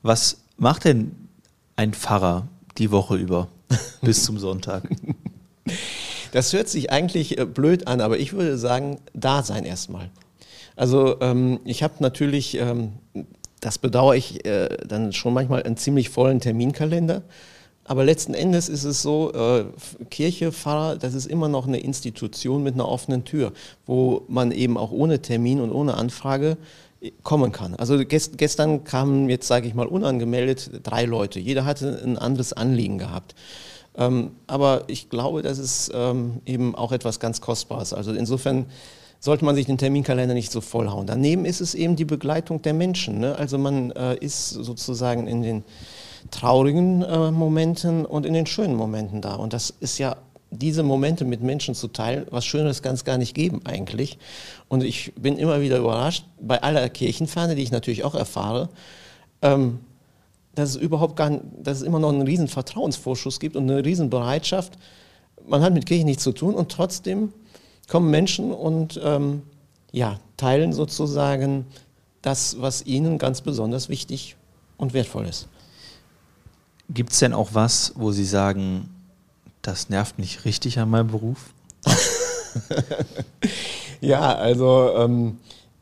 Was 0.02 0.38
macht 0.58 0.86
denn 0.86 1.12
ein 1.76 1.93
Pfarrer 1.93 2.48
die 2.80 2.89
Woche 2.89 3.15
über 3.15 3.50
bis 4.02 4.24
zum 4.24 4.39
Sonntag? 4.39 4.84
Das 6.32 6.54
hört 6.54 6.70
sich 6.70 6.91
eigentlich 6.91 7.38
äh, 7.38 7.46
blöd 7.46 7.88
an, 7.88 8.02
aber 8.02 8.17
ich 8.17 8.34
würde 8.34 8.58
sagen, 8.58 9.00
da 9.13 9.43
sein 9.43 9.63
erstmal. 9.63 10.10
Also 10.76 11.20
ähm, 11.22 11.60
ich 11.65 11.84
habe 11.84 11.96
natürlich, 12.00 12.58
ähm, 12.58 12.93
das 13.60 13.78
bedauere 13.78 14.15
ich, 14.15 14.46
äh, 14.46 14.70
dann 14.88 15.13
schon 15.13 15.34
manchmal 15.34 15.63
einen 15.63 15.78
ziemlich 15.78 16.10
vollen 16.10 16.39
Terminkalender. 16.39 17.24
Aber 17.88 18.04
letzten 18.04 18.34
Endes 18.34 18.67
ist 18.67 18.84
es 18.84 19.02
so, 19.02 19.32
äh, 19.34 19.63
Kirche, 20.10 20.52
Pfarrer, 20.52 20.97
das 20.97 21.13
ist 21.13 21.26
immer 21.26 21.47
noch 21.47 21.67
eine 21.67 21.80
Institution 21.80 22.62
mit 22.62 22.73
einer 22.73 22.88
offenen 22.88 23.23
Tür, 23.23 23.54
wo 23.86 24.23
man 24.28 24.52
eben 24.52 24.78
auch 24.78 24.91
ohne 24.91 25.21
Termin 25.21 25.62
und 25.62 25.71
ohne 25.71 25.93
Anfrage 25.95 26.58
äh, 27.00 27.12
kommen 27.23 27.54
kann. 27.54 27.76
Also 27.76 27.97
gest 28.06 28.38
gestern 28.38 28.84
kamen 28.84 29.30
jetzt, 29.30 29.47
sage 29.47 29.69
ich 29.69 29.73
mal, 29.73 29.88
unangemeldet 29.88 30.82
drei 30.84 31.06
Leute. 31.06 31.39
Jeder 31.39 31.63
hatte 31.63 32.02
ein 32.04 32.17
anderes 32.17 32.52
Anliegen 32.52 32.97
gehabt. 32.97 33.36
Ähm, 33.95 34.32
aber 34.47 34.84
ich 34.88 35.10
glaube, 35.10 35.41
das 35.41 35.58
ist 35.58 35.89
ähm, 35.93 36.41
eben 36.45 36.76
auch 36.76 36.91
etwas 36.91 37.21
ganz 37.21 37.39
Kostbares. 37.39 37.93
Also 37.93 38.12
insofern 38.12 38.65
sollte 39.21 39.45
man 39.45 39.56
sich 39.56 39.65
den 39.65 39.78
Terminkalender 39.78 40.34
nicht 40.34 40.52
so 40.52 40.60
vollhauen. 40.60 41.08
Daneben 41.08 41.45
ist 41.45 41.62
es 41.62 41.73
eben 41.73 41.95
die 41.95 42.06
Begleitung 42.06 42.62
der 42.62 42.73
Menschen. 42.73 43.19
Ne? 43.19 43.36
Also 43.36 43.58
man 43.58 43.91
äh, 43.91 44.17
ist 44.17 44.50
sozusagen 44.50 45.26
in 45.26 45.41
den 45.41 45.63
traurigen 46.31 47.01
äh, 47.01 47.31
Momenten 47.31 48.05
und 48.05 48.25
in 48.25 48.33
den 48.33 48.45
schönen 48.45 48.75
Momenten 48.75 49.21
da. 49.21 49.35
Und 49.35 49.53
das 49.53 49.73
ist 49.79 49.97
ja 49.97 50.17
diese 50.49 50.83
Momente 50.83 51.25
mit 51.25 51.41
Menschen 51.41 51.75
zu 51.75 51.87
teilen, 51.87 52.25
was 52.29 52.45
Schönes 52.45 52.81
kann 52.81 52.93
es 52.93 53.03
gar 53.03 53.17
nicht 53.17 53.35
geben 53.35 53.61
eigentlich. 53.65 54.17
Und 54.69 54.83
ich 54.83 55.13
bin 55.15 55.37
immer 55.37 55.61
wieder 55.61 55.77
überrascht, 55.77 56.25
bei 56.39 56.61
aller 56.61 56.87
Kirchenfahne, 56.89 57.55
die 57.55 57.63
ich 57.63 57.71
natürlich 57.71 58.03
auch 58.03 58.15
erfahre, 58.15 58.69
ähm, 59.41 59.79
dass 60.55 60.69
es 60.69 60.75
überhaupt 60.75 61.15
gar 61.15 61.29
nicht, 61.29 61.43
dass 61.61 61.77
es 61.77 61.83
immer 61.83 61.99
noch 61.99 62.09
einen 62.09 62.23
riesen 62.23 62.47
Vertrauensvorschuss 62.47 63.39
gibt 63.39 63.55
und 63.55 63.69
eine 63.69 63.83
riesen 63.83 64.09
Bereitschaft. 64.09 64.73
Man 65.47 65.61
hat 65.61 65.73
mit 65.73 65.85
Kirche 65.85 66.05
nichts 66.05 66.23
zu 66.23 66.31
tun 66.31 66.55
und 66.55 66.71
trotzdem 66.71 67.33
kommen 67.87 68.09
Menschen 68.09 68.51
und 68.51 68.99
ähm, 69.03 69.43
ja, 69.91 70.19
teilen 70.35 70.73
sozusagen 70.73 71.65
das, 72.21 72.59
was 72.59 72.85
ihnen 72.85 73.17
ganz 73.17 73.41
besonders 73.41 73.89
wichtig 73.89 74.35
und 74.77 74.93
wertvoll 74.93 75.27
ist. 75.27 75.47
Gibt 76.89 77.12
es 77.12 77.19
denn 77.19 77.34
auch 77.34 77.50
was, 77.54 77.93
wo 77.95 78.12
Sie 78.12 78.26
sagen, 78.26 78.89
das 79.62 79.89
nervt 79.89 80.17
mich 80.19 80.45
richtig 80.45 80.80
an 80.80 80.89
meinem 80.89 81.08
Beruf? 81.08 81.54
ja, 84.02 84.36
also 84.36 84.93
ähm, 84.97 85.38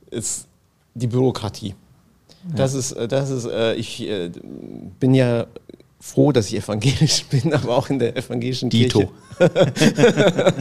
ist 0.10 0.48
die 0.96 1.08
Bürokratie. 1.08 1.76
Ja. 2.50 2.56
Das 2.56 2.74
ist, 2.74 2.94
äh, 2.94 3.08
das 3.08 3.30
ist, 3.30 3.46
äh, 3.46 3.76
ich 3.76 4.02
äh, 4.02 4.32
bin 5.00 5.14
ja 5.14 5.48
froh, 6.00 6.32
dass 6.32 6.48
ich 6.48 6.56
evangelisch 6.56 7.26
bin, 7.30 7.54
aber 7.54 7.78
auch 7.78 7.90
in 7.90 8.00
der 8.00 8.16
evangelischen 8.16 8.70
Dito. 8.70 9.00
Kirche. 9.00 9.12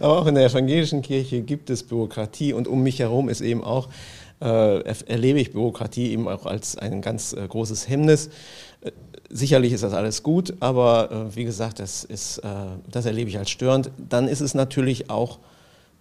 aber 0.00 0.18
auch 0.18 0.26
in 0.26 0.34
der 0.34 0.46
evangelischen 0.46 1.02
Kirche 1.02 1.42
gibt 1.42 1.70
es 1.70 1.82
Bürokratie 1.82 2.52
und 2.52 2.66
um 2.66 2.82
mich 2.82 2.98
herum 2.98 3.28
ist 3.28 3.42
eben 3.42 3.62
auch, 3.62 3.88
äh, 4.40 4.80
erlebe 5.06 5.40
ich 5.40 5.52
Bürokratie 5.52 6.10
eben 6.10 6.26
auch 6.26 6.46
als 6.46 6.76
ein 6.76 7.02
ganz 7.02 7.32
äh, 7.34 7.46
großes 7.46 7.88
Hemmnis. 7.88 8.30
Sicherlich 9.30 9.72
ist 9.72 9.82
das 9.82 9.94
alles 9.94 10.22
gut, 10.22 10.54
aber 10.60 11.10
äh, 11.10 11.36
wie 11.36 11.44
gesagt, 11.44 11.80
das, 11.80 12.04
ist, 12.04 12.38
äh, 12.38 12.48
das 12.90 13.04
erlebe 13.04 13.28
ich 13.28 13.36
als 13.36 13.50
störend. 13.50 13.90
Dann 14.08 14.28
ist 14.28 14.40
es 14.40 14.54
natürlich 14.54 15.10
auch 15.10 15.38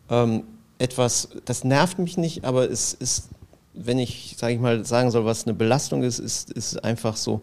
ähm, 0.09 0.43
etwas, 0.77 1.29
das 1.45 1.63
nervt 1.63 1.97
mich 1.97 2.17
nicht, 2.17 2.45
aber 2.45 2.69
es 2.69 2.93
ist, 2.93 3.29
wenn 3.73 3.97
ich, 3.97 4.35
sage 4.37 4.53
ich 4.53 4.59
mal, 4.59 4.85
sagen 4.85 5.09
soll, 5.09 5.25
was 5.25 5.45
eine 5.45 5.55
Belastung 5.55 6.03
ist, 6.03 6.19
ist, 6.19 6.51
ist 6.51 6.83
einfach 6.83 7.15
so. 7.15 7.41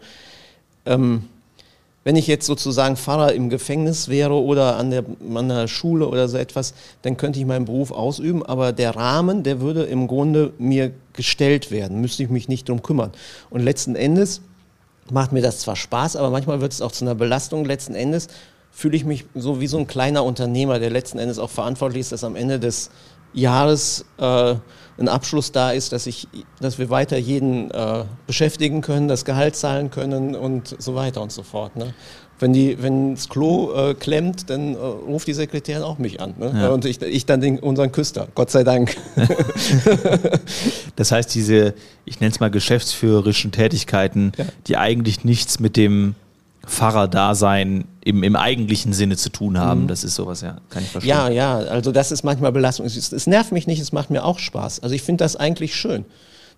Ähm, 0.87 1.25
wenn 2.05 2.17
ich 2.17 2.27
jetzt 2.27 2.47
sozusagen 2.47 2.97
Pfarrer 2.97 3.35
im 3.35 3.51
Gefängnis 3.51 4.09
wäre 4.09 4.35
oder 4.35 4.77
an 4.77 4.91
der, 4.91 5.05
an 5.35 5.49
der 5.49 5.69
Schule 5.69 6.09
oder 6.09 6.29
so 6.29 6.39
etwas, 6.39 6.73
dann 7.03 7.17
könnte 7.17 7.39
ich 7.39 7.47
meinen 7.47 7.67
Beruf 7.67 7.91
ausüben, 7.91 8.45
aber 8.45 8.73
der 8.73 8.97
Rahmen, 8.97 9.43
der 9.43 9.61
würde 9.61 9.83
im 9.83 10.07
Grunde 10.07 10.53
mir 10.59 10.93
gestellt 11.13 11.71
werden, 11.71 12.01
müsste 12.01 12.23
ich 12.23 12.31
mich 12.31 12.49
nicht 12.49 12.69
drum 12.69 12.83
kümmern. 12.83 13.11
Und 13.51 13.61
letzten 13.61 13.97
Endes 13.97 14.41
macht 15.13 15.33
mir 15.33 15.43
das 15.43 15.61
zwar 15.61 15.77
Spaß, 15.77 16.17
aber 16.17 16.31
manchmal 16.31 16.61
wird 16.61 16.73
es 16.73 16.83
auch 16.83 16.93
zu 16.93 17.05
einer 17.05 17.15
Belastung. 17.15 17.65
Letzten 17.65 17.95
Endes 17.95 18.29
fühle 18.71 18.97
ich 18.97 19.05
mich 19.05 19.27
so 19.35 19.61
wie 19.61 19.67
so 19.67 19.79
ein 19.79 19.87
kleiner 19.87 20.25
Unternehmer, 20.25 20.79
der 20.79 20.91
letzten 20.91 21.19
Endes 21.19 21.39
auch 21.39 21.51
verantwortlich 21.51 22.01
ist, 22.01 22.13
dass 22.13 22.25
am 22.25 22.37
Ende 22.37 22.59
des 22.59 22.91
Jahres 23.33 24.05
äh, 24.19 24.55
ein 24.99 25.09
Abschluss 25.09 25.53
da 25.53 25.71
ist, 25.71 25.93
dass, 25.93 26.07
ich, 26.07 26.29
dass 26.61 26.79
wir 26.79 26.91
weiter 26.91 27.17
jeden 27.17 27.71
äh, 27.71 28.05
beschäftigen 28.27 28.81
können, 28.81 29.09
das 29.09 29.25
Gehalt 29.25 29.57
zahlen 29.57 29.91
können 29.91 30.35
und 30.35 30.77
so 30.79 30.95
weiter 30.95 31.23
und 31.23 31.33
so 31.33 31.43
fort. 31.43 31.77
Ne? 31.77 31.95
Wenn, 32.41 32.53
die, 32.55 32.83
wenn 32.83 33.15
das 33.15 33.29
Klo 33.29 33.73
äh, 33.75 33.95
klemmt, 33.95 34.49
dann 34.49 34.75
äh, 34.75 34.79
ruft 34.79 35.27
die 35.27 35.35
Sekretärin 35.35 35.83
auch 35.83 35.99
mich 35.99 36.21
an. 36.21 36.35
Ne? 36.39 36.53
Ja. 36.55 36.69
Und 36.71 36.87
ich, 36.87 37.01
ich 37.03 37.27
dann 37.27 37.41
den, 37.41 37.59
unseren 37.59 37.93
Küster, 37.93 38.29
Gott 38.35 38.51
sei 38.51 38.65
Dank. 38.65 38.97
das 40.97 41.13
heißt, 41.13 41.35
diese, 41.35 41.75
ich 42.07 42.21
nenne 42.21 42.33
es 42.33 42.41
mal 42.41 42.51
geschäftsführerischen 42.51 43.53
Tätigkeiten, 43.53 44.33
ja. 44.39 44.47
die 44.67 44.77
eigentlich 44.79 45.25
nichts 45.25 45.61
mit 45.61 45.77
dem 45.77 46.15
Pfarrer-Dasein 46.67 47.85
im, 48.03 48.23
im 48.23 48.37
eigentlichen 48.37 48.93
Sinne 48.93 49.17
zu 49.17 49.31
tun 49.31 49.59
haben. 49.59 49.83
Mhm. 49.83 49.89
Das 49.89 50.05
ist 50.05 50.15
sowas, 50.15 50.41
ja, 50.41 50.59
kann 50.71 50.83
ich 50.83 50.89
verstehen. 50.89 51.11
Ja, 51.11 51.29
ja, 51.29 51.59
also 51.59 51.93
das 51.93 52.13
ist 52.13 52.23
manchmal 52.23 52.53
Belastung. 52.53 52.87
Es, 52.87 53.13
es 53.13 53.27
nervt 53.27 53.53
mich 53.53 53.67
nicht, 53.67 53.81
es 53.81 53.93
macht 53.93 54.11
mir 54.11 54.25
auch 54.25 54.39
Spaß. 54.39 54.81
Also 54.81 54.95
ich 54.95 55.03
finde 55.03 55.25
das 55.25 55.37
eigentlich 55.37 55.75
schön. 55.75 56.05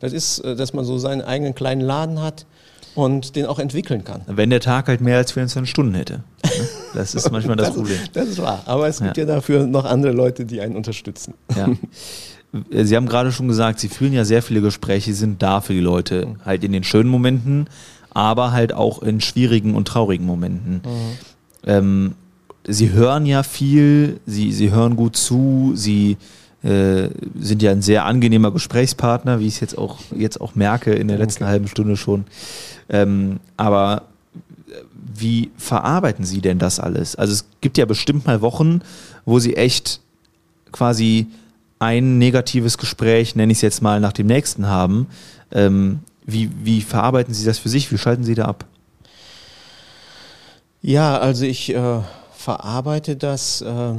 Das 0.01 0.13
ist, 0.13 0.41
äh, 0.41 0.55
dass 0.55 0.73
man 0.73 0.85
so 0.85 0.99
seinen 0.99 1.23
eigenen 1.23 1.55
kleinen 1.55 1.81
Laden 1.81 2.21
hat 2.21 2.47
und 2.95 3.37
den 3.37 3.47
auch 3.47 3.59
entwickeln 3.59 4.05
kann. 4.05 4.23
Wenn 4.27 4.51
der 4.51 4.61
Tag 4.61 4.89
halt 4.89 5.01
mehr 5.01 5.17
als 5.17 5.33
24 5.33 5.71
Stunden 5.71 5.95
hätte. 5.95 6.23
Ne? 6.45 6.69
Das 6.95 7.15
ist 7.15 7.31
manchmal 7.31 7.57
das, 7.57 7.67
das 7.69 7.77
Problem. 7.77 7.99
Das 8.13 8.29
ist 8.29 8.41
wahr. 8.41 8.63
Aber 8.67 8.89
es 8.89 9.01
gibt 9.01 9.17
ja. 9.17 9.25
ja 9.25 9.35
dafür 9.35 9.67
noch 9.67 9.85
andere 9.85 10.13
Leute, 10.13 10.45
die 10.45 10.61
einen 10.61 10.77
unterstützen. 10.77 11.35
Ja. 11.57 11.69
Sie 12.85 12.97
haben 12.97 13.07
gerade 13.07 13.33
schon 13.33 13.49
gesagt, 13.49 13.81
Sie 13.81 13.89
führen 13.89 14.13
ja 14.13 14.27
sehr 14.27 14.43
viele 14.43 14.61
Gespräche, 14.61 15.15
sind 15.15 15.43
da 15.43 15.63
für 15.63 15.73
die 15.73 15.81
Leute, 15.81 16.27
mhm. 16.27 16.45
halt 16.45 16.65
in 16.65 16.73
den 16.73 16.85
schönen 16.85 17.09
Momenten, 17.09 17.67
aber 18.11 18.53
halt 18.53 18.75
auch 18.75 19.03
in 19.03 19.23
schwierigen 19.23 19.75
und 19.75 19.89
traurigen 19.89 20.27
Momenten. 20.27 20.75
Mhm. 20.75 21.19
Ähm, 21.65 22.15
sie 22.67 22.91
hören 22.91 23.25
ja 23.25 23.43
viel, 23.43 24.21
sie, 24.27 24.53
sie 24.53 24.71
hören 24.71 24.97
gut 24.97 25.17
zu, 25.17 25.73
sie 25.75 26.19
äh, 26.63 27.09
sind 27.39 27.63
ja 27.63 27.73
ein 27.73 27.83
sehr 27.83 28.05
angenehmer 28.05 28.51
Gesprächspartner, 28.51 29.41
wie 29.41 29.47
ich 29.47 29.55
es 29.55 29.61
jetzt 29.61 29.79
auch, 29.79 29.99
jetzt 30.17 30.41
auch 30.41 30.55
merke 30.55 30.93
in 30.93 31.09
der 31.09 31.17
Danke. 31.17 31.25
letzten 31.25 31.47
halben 31.47 31.69
Stunde 31.69 31.97
schon. 31.97 32.25
Ähm, 32.89 33.41
aber 33.57 34.05
wie 35.15 35.51
verarbeiten 35.57 36.25
Sie 36.25 36.41
denn 36.41 36.59
das 36.59 36.81
alles? 36.81 37.17
Also 37.17 37.33
es 37.33 37.47
gibt 37.61 37.79
ja 37.79 37.85
bestimmt 37.85 38.27
mal 38.27 38.41
Wochen, 38.41 38.81
wo 39.25 39.39
Sie 39.39 39.57
echt 39.57 40.01
quasi 40.71 41.27
ein 41.79 42.19
negatives 42.19 42.79
Gespräch, 42.79 43.35
nenne 43.35 43.53
ich 43.53 43.59
es 43.59 43.63
jetzt 43.63 43.83
mal, 43.83 44.01
nach 44.01 44.13
dem 44.13 44.27
nächsten 44.27 44.67
haben. 44.67 45.09
Ähm, 45.51 46.01
wie, 46.25 46.51
wie 46.63 46.81
verarbeiten 46.81 47.35
Sie 47.35 47.45
das 47.45 47.59
für 47.59 47.69
sich? 47.69 47.91
Wie 47.91 47.99
schalten 47.99 48.25
Sie 48.25 48.35
da 48.35 48.45
ab? 48.45 48.65
Ja, 50.81 51.19
also 51.19 51.45
ich 51.45 51.75
äh, 51.75 52.01
verarbeite 52.37 53.17
das 53.17 53.63
äh, 53.63 53.95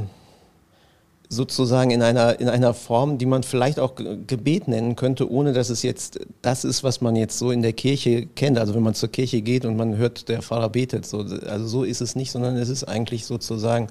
sozusagen 1.28 1.90
in 1.90 2.02
einer, 2.02 2.38
in 2.38 2.48
einer 2.48 2.74
Form, 2.74 3.18
die 3.18 3.26
man 3.26 3.42
vielleicht 3.42 3.80
auch 3.80 3.94
Ge- 3.96 4.18
Gebet 4.26 4.68
nennen 4.68 4.94
könnte, 4.94 5.30
ohne 5.30 5.52
dass 5.52 5.70
es 5.70 5.82
jetzt 5.82 6.20
das 6.42 6.64
ist, 6.64 6.84
was 6.84 7.00
man 7.00 7.16
jetzt 7.16 7.38
so 7.38 7.50
in 7.50 7.62
der 7.62 7.72
Kirche 7.72 8.26
kennt. 8.26 8.58
Also 8.58 8.74
wenn 8.74 8.82
man 8.82 8.94
zur 8.94 9.08
Kirche 9.08 9.40
geht 9.40 9.64
und 9.64 9.76
man 9.76 9.96
hört, 9.96 10.28
der 10.28 10.42
Pfarrer 10.42 10.68
betet, 10.68 11.06
so, 11.06 11.18
also 11.46 11.66
so 11.66 11.82
ist 11.84 12.00
es 12.00 12.14
nicht, 12.14 12.30
sondern 12.30 12.56
es 12.56 12.68
ist 12.68 12.84
eigentlich 12.84 13.24
sozusagen 13.24 13.88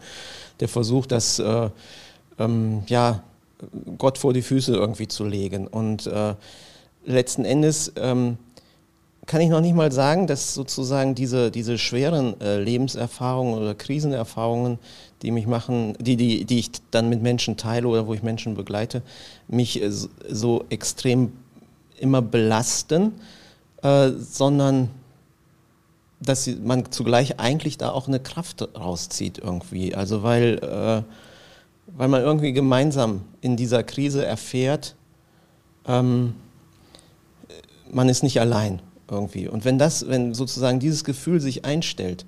der 0.59 0.67
Versuch, 0.67 1.05
das 1.05 1.39
äh, 1.39 1.69
ähm, 2.39 2.83
ja, 2.87 3.23
Gott 3.97 4.17
vor 4.17 4.33
die 4.33 4.41
Füße 4.41 4.73
irgendwie 4.73 5.07
zu 5.07 5.25
legen. 5.25 5.67
Und 5.67 6.07
äh, 6.07 6.35
letzten 7.05 7.45
Endes 7.45 7.91
ähm, 7.95 8.37
kann 9.25 9.41
ich 9.41 9.49
noch 9.49 9.61
nicht 9.61 9.75
mal 9.75 9.91
sagen, 9.91 10.27
dass 10.27 10.53
sozusagen 10.53 11.15
diese, 11.15 11.49
diese 11.49 11.77
schweren 11.77 12.39
äh, 12.41 12.59
Lebenserfahrungen 12.59 13.57
oder 13.57 13.73
Krisenerfahrungen, 13.73 14.79
die 15.21 15.31
mich 15.31 15.47
machen, 15.47 15.95
die, 15.99 16.17
die, 16.17 16.45
die 16.45 16.59
ich 16.59 16.71
dann 16.91 17.09
mit 17.09 17.21
Menschen 17.21 17.55
teile 17.55 17.87
oder 17.87 18.05
wo 18.07 18.13
ich 18.13 18.23
Menschen 18.23 18.55
begleite, 18.55 19.01
mich 19.47 19.81
äh, 19.81 19.89
so- 19.89 20.65
extrem 20.69 21.31
immer 21.97 22.21
belasten, 22.21 23.13
äh, 23.81 24.09
sondern 24.11 24.89
dass 26.19 26.47
man 26.61 26.91
zugleich 26.91 27.39
eigentlich 27.39 27.77
da 27.77 27.91
auch 27.91 28.07
eine 28.07 28.19
Kraft 28.19 28.67
rauszieht 28.77 29.37
irgendwie. 29.37 29.95
Also 29.95 30.23
weil, 30.23 30.57
äh, 30.59 31.03
weil 31.97 32.07
man 32.07 32.21
irgendwie 32.21 32.51
gemeinsam 32.51 33.21
in 33.39 33.55
dieser 33.55 33.83
Krise 33.83 34.25
erfährt, 34.25 34.95
ähm, 35.87 36.35
man 37.91 38.09
ist 38.09 38.23
nicht 38.23 38.41
allein 38.41 38.81
irgendwie. 39.13 39.47
Und 39.47 39.65
wenn 39.65 39.77
das, 39.77 40.07
wenn 40.07 40.33
sozusagen 40.33 40.79
dieses 40.79 41.03
Gefühl 41.03 41.39
sich 41.39 41.65
einstellt, 41.65 42.25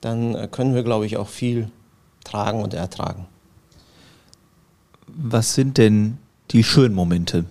dann 0.00 0.34
äh, 0.34 0.48
können 0.50 0.74
wir, 0.74 0.82
glaube 0.82 1.06
ich, 1.06 1.16
auch 1.16 1.28
viel 1.28 1.68
tragen 2.24 2.62
und 2.62 2.74
ertragen. 2.74 3.26
Was 5.06 5.54
sind 5.54 5.78
denn 5.78 6.18
die 6.50 6.64
schönen 6.64 6.94
Momente? 6.94 7.44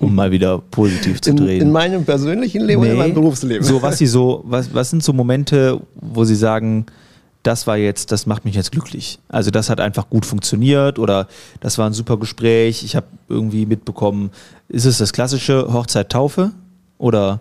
Um 0.00 0.14
mal 0.14 0.30
wieder 0.30 0.58
positiv 0.58 1.20
zu 1.20 1.30
In, 1.30 1.36
drehen. 1.36 1.62
in 1.62 1.72
meinem 1.72 2.04
persönlichen 2.04 2.62
Leben 2.62 2.82
oder 2.82 2.92
in 2.92 2.98
meinem 2.98 3.14
Berufsleben? 3.14 3.66
So, 3.66 3.80
was 3.80 3.98
sie 3.98 4.06
so, 4.06 4.44
was, 4.46 4.72
was 4.74 4.90
sind 4.90 5.02
so 5.02 5.12
Momente, 5.12 5.80
wo 5.94 6.24
sie 6.24 6.34
sagen, 6.34 6.86
das 7.42 7.66
war 7.66 7.76
jetzt, 7.78 8.12
das 8.12 8.26
macht 8.26 8.44
mich 8.44 8.54
jetzt 8.54 8.72
glücklich. 8.72 9.18
Also 9.28 9.50
das 9.50 9.70
hat 9.70 9.80
einfach 9.80 10.10
gut 10.10 10.26
funktioniert 10.26 10.98
oder 10.98 11.28
das 11.60 11.78
war 11.78 11.86
ein 11.86 11.94
super 11.94 12.18
Gespräch. 12.18 12.82
Ich 12.84 12.96
habe 12.96 13.06
irgendwie 13.28 13.64
mitbekommen, 13.64 14.30
ist 14.68 14.84
es 14.84 14.98
das 14.98 15.12
klassische 15.12 15.72
Hochzeit 15.72 16.10
Taufe 16.10 16.52
oder 16.98 17.40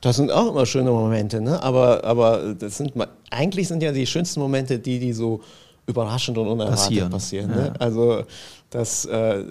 Das 0.00 0.16
sind 0.16 0.30
auch 0.32 0.50
immer 0.50 0.64
schöne 0.66 0.90
Momente, 0.90 1.40
ne? 1.40 1.62
aber, 1.62 2.04
aber 2.04 2.54
das 2.58 2.78
sind, 2.78 2.92
eigentlich 3.30 3.68
sind 3.68 3.82
ja 3.82 3.92
die 3.92 4.06
schönsten 4.06 4.40
Momente 4.40 4.78
die, 4.78 4.98
die 4.98 5.12
so 5.12 5.40
überraschend 5.86 6.38
und 6.38 6.46
unerwartet 6.46 6.80
Passieren, 6.80 7.10
passieren. 7.10 7.50
ja. 7.50 7.56
ne? 7.56 7.72
Also 7.78 8.24
das, 8.70 9.04
äh, 9.04 9.42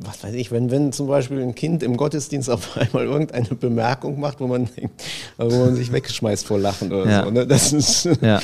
was 0.00 0.24
weiß 0.24 0.34
ich, 0.34 0.50
wenn, 0.50 0.70
wenn 0.70 0.92
zum 0.92 1.06
Beispiel 1.06 1.40
ein 1.40 1.54
Kind 1.54 1.82
im 1.82 1.96
Gottesdienst 1.96 2.50
auf 2.50 2.76
einmal 2.76 3.04
irgendeine 3.04 3.46
Bemerkung 3.54 4.18
macht, 4.20 4.40
wo 4.40 4.46
man, 4.48 4.68
denkt, 4.76 5.02
wo 5.38 5.48
man 5.64 5.74
sich 5.76 5.92
wegschmeißt 5.92 6.44
vor 6.46 6.58
Lachen 6.58 6.92
oder 6.92 7.08
Ja. 7.10 7.24
so. 7.24 7.30
Ne? 7.30 7.46
Das 7.46 7.72
ist, 7.72 8.08
Ja, 8.20 8.40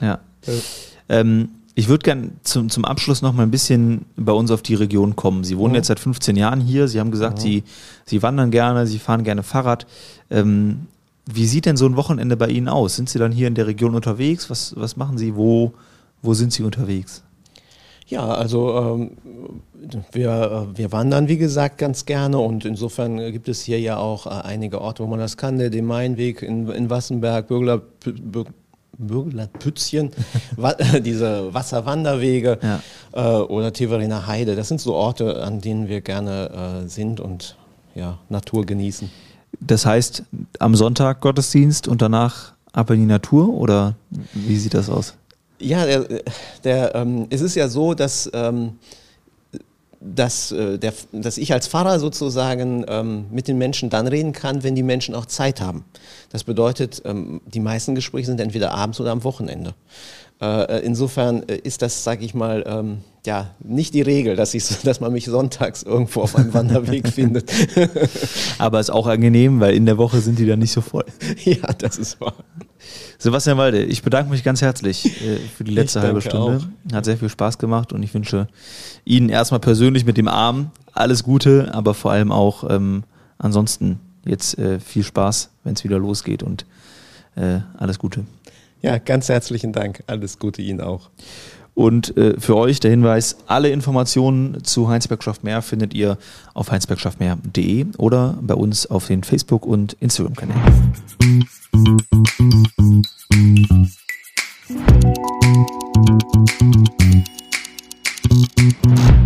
ja. 0.00 0.18
Ähm, 1.12 1.48
ich 1.80 1.88
würde 1.88 2.02
gern 2.04 2.32
zum, 2.42 2.68
zum 2.68 2.84
Abschluss 2.84 3.22
noch 3.22 3.32
mal 3.32 3.42
ein 3.44 3.50
bisschen 3.50 4.04
bei 4.16 4.32
uns 4.32 4.50
auf 4.50 4.60
die 4.60 4.74
Region 4.74 5.16
kommen. 5.16 5.44
Sie 5.44 5.56
wohnen 5.56 5.70
Mhm. 5.72 5.76
jetzt 5.76 5.86
seit 5.86 5.98
15 5.98 6.36
Jahren 6.36 6.60
hier. 6.60 6.88
Sie 6.88 7.00
haben 7.00 7.10
gesagt, 7.10 7.40
Sie, 7.40 7.64
Sie 8.04 8.22
wandern 8.22 8.50
gerne, 8.50 8.86
Sie 8.86 8.98
fahren 8.98 9.24
gerne 9.24 9.42
Fahrrad. 9.42 9.86
Ähm, 10.30 10.86
wie 11.24 11.46
sieht 11.46 11.64
denn 11.64 11.76
so 11.78 11.86
ein 11.86 11.96
Wochenende 11.96 12.36
bei 12.36 12.48
Ihnen 12.48 12.68
aus? 12.68 12.96
Sind 12.96 13.08
Sie 13.08 13.18
dann 13.18 13.32
hier 13.32 13.48
in 13.48 13.54
der 13.54 13.66
Region 13.66 13.94
unterwegs? 13.94 14.50
Was, 14.50 14.74
was 14.76 14.96
machen 14.96 15.16
Sie? 15.16 15.36
Wo, 15.36 15.72
wo 16.22 16.34
sind 16.34 16.52
Sie 16.52 16.62
unterwegs? 16.62 17.22
Ja, 18.08 18.26
also 18.26 18.76
ähm, 18.76 19.12
wir, 20.12 20.66
äh, 20.74 20.78
wir 20.78 20.92
wandern, 20.92 21.28
wie 21.28 21.38
gesagt, 21.38 21.78
ganz 21.78 22.04
gerne 22.06 22.38
und 22.38 22.64
insofern 22.64 23.16
gibt 23.32 23.48
es 23.48 23.62
hier 23.62 23.78
ja 23.80 23.96
auch 23.98 24.26
äh, 24.26 24.30
einige 24.30 24.80
Orte, 24.80 25.02
wo 25.04 25.06
man 25.06 25.20
das 25.20 25.36
kann. 25.36 25.58
Der 25.58 25.70
Mainweg 25.82 26.42
in, 26.42 26.68
in 26.68 26.90
Wassenberg, 26.90 27.46
Bürgler, 27.48 27.80
Bür- 28.04 28.46
Bürglerpützchen, 29.06 30.10
wa 30.56 30.74
diese 31.00 31.52
Wasserwanderwege 31.52 32.58
Ja. 32.62 32.80
äh, 33.12 33.42
oder 33.42 33.72
Teveriner 33.72 34.26
Heide. 34.26 34.56
Das 34.56 34.68
sind 34.68 34.80
so 34.80 34.94
Orte, 34.94 35.42
an 35.42 35.60
denen 35.60 35.88
wir 35.88 36.00
gerne 36.00 36.82
äh, 36.84 36.88
sind 36.88 37.20
und 37.20 37.56
ja, 37.94 38.18
Natur 38.28 38.64
genießen. 38.66 39.10
Das 39.58 39.84
heißt, 39.84 40.22
am 40.58 40.74
Sonntag 40.76 41.20
Gottesdienst 41.20 41.88
und 41.88 42.00
danach 42.02 42.52
ab 42.72 42.90
in 42.90 43.00
die 43.00 43.06
Natur 43.06 43.48
oder 43.48 43.94
wie 44.32 44.56
sieht 44.56 44.74
das 44.74 44.88
aus? 44.88 45.14
Ja, 45.58 45.84
der, 45.84 46.06
der, 46.64 46.94
ähm, 46.94 47.26
es 47.30 47.40
ist 47.40 47.54
ja 47.56 47.68
so, 47.68 47.92
dass, 47.94 48.30
ähm, 48.32 48.78
dass, 50.00 50.50
äh, 50.50 50.78
der, 50.78 50.94
dass 51.12 51.36
ich 51.36 51.52
als 51.52 51.68
Pfarrer 51.68 52.00
sozusagen 52.00 52.84
ähm, 52.88 53.26
mit 53.30 53.48
den 53.48 53.58
Menschen 53.58 53.90
dann 53.90 54.06
reden 54.06 54.32
kann, 54.32 54.62
wenn 54.62 54.74
die 54.74 54.82
Menschen 54.82 55.14
auch 55.14 55.26
Zeit 55.26 55.60
haben. 55.60 55.84
Das 56.30 56.44
bedeutet, 56.44 57.02
ähm, 57.04 57.42
die 57.46 57.60
meisten 57.60 57.94
Gespräche 57.94 58.26
sind 58.26 58.40
entweder 58.40 58.72
abends 58.72 58.98
oder 59.00 59.10
am 59.10 59.24
Wochenende. 59.24 59.74
Äh, 60.40 60.84
insofern 60.84 61.42
äh, 61.48 61.56
ist 61.56 61.82
das, 61.82 62.02
sage 62.02 62.24
ich 62.24 62.34
mal, 62.34 62.64
ähm, 62.66 62.98
ja, 63.26 63.50
nicht 63.60 63.92
die 63.92 64.00
Regel, 64.00 64.36
dass, 64.36 64.54
ich, 64.54 64.66
dass 64.84 65.00
man 65.00 65.12
mich 65.12 65.26
sonntags 65.26 65.82
irgendwo 65.82 66.22
auf 66.22 66.36
einem 66.36 66.54
Wanderweg 66.54 67.08
findet. 67.14 67.52
Aber 68.58 68.80
ist 68.80 68.90
auch 68.90 69.06
angenehm, 69.06 69.60
weil 69.60 69.74
in 69.74 69.86
der 69.86 69.98
Woche 69.98 70.20
sind 70.20 70.38
die 70.38 70.46
dann 70.46 70.58
nicht 70.58 70.72
so 70.72 70.80
voll. 70.80 71.04
ja, 71.44 71.72
das 71.78 71.98
ist 71.98 72.20
wahr. 72.20 72.34
Sebastian 73.18 73.58
Walde, 73.58 73.84
ich 73.84 74.02
bedanke 74.02 74.30
mich 74.30 74.42
ganz 74.42 74.62
herzlich 74.62 75.04
äh, 75.22 75.36
für 75.54 75.64
die 75.64 75.72
letzte 75.72 76.00
halbe 76.00 76.22
Stunde. 76.22 76.60
Hat 76.90 77.04
sehr 77.04 77.18
viel 77.18 77.28
Spaß 77.28 77.58
gemacht 77.58 77.92
und 77.92 78.02
ich 78.02 78.14
wünsche 78.14 78.48
Ihnen 79.04 79.28
erstmal 79.28 79.60
persönlich 79.60 80.06
mit 80.06 80.16
dem 80.16 80.28
Arm 80.28 80.70
alles 80.94 81.22
Gute, 81.22 81.74
aber 81.74 81.92
vor 81.92 82.12
allem 82.12 82.32
auch 82.32 82.64
ähm, 82.70 83.04
ansonsten 83.36 84.00
jetzt 84.24 84.58
äh, 84.58 84.80
viel 84.80 85.04
Spaß, 85.04 85.50
wenn 85.64 85.74
es 85.74 85.84
wieder 85.84 85.98
losgeht 85.98 86.42
und 86.42 86.64
äh, 87.36 87.60
alles 87.76 87.98
Gute. 87.98 88.24
Ja, 88.82 88.98
ganz 88.98 89.28
herzlichen 89.28 89.72
Dank. 89.72 90.02
Alles 90.06 90.38
Gute 90.38 90.62
Ihnen 90.62 90.80
auch. 90.80 91.10
Und 91.74 92.16
äh, 92.16 92.38
für 92.38 92.56
euch 92.56 92.80
der 92.80 92.90
Hinweis, 92.90 93.36
alle 93.46 93.70
Informationen 93.70 94.64
zu 94.64 94.88
Heinsberg 94.88 95.22
schafft 95.22 95.44
mehr 95.44 95.62
findet 95.62 95.94
ihr 95.94 96.18
auf 96.52 96.70
heinsbergschafftmehr.de 96.70 97.86
oder 97.96 98.38
bei 98.42 98.54
uns 98.54 98.86
auf 98.86 99.06
den 99.06 99.22
Facebook- 99.22 99.66
und 99.66 99.94
Instagram-Kanälen. 99.94 100.60
Musik 108.30 109.19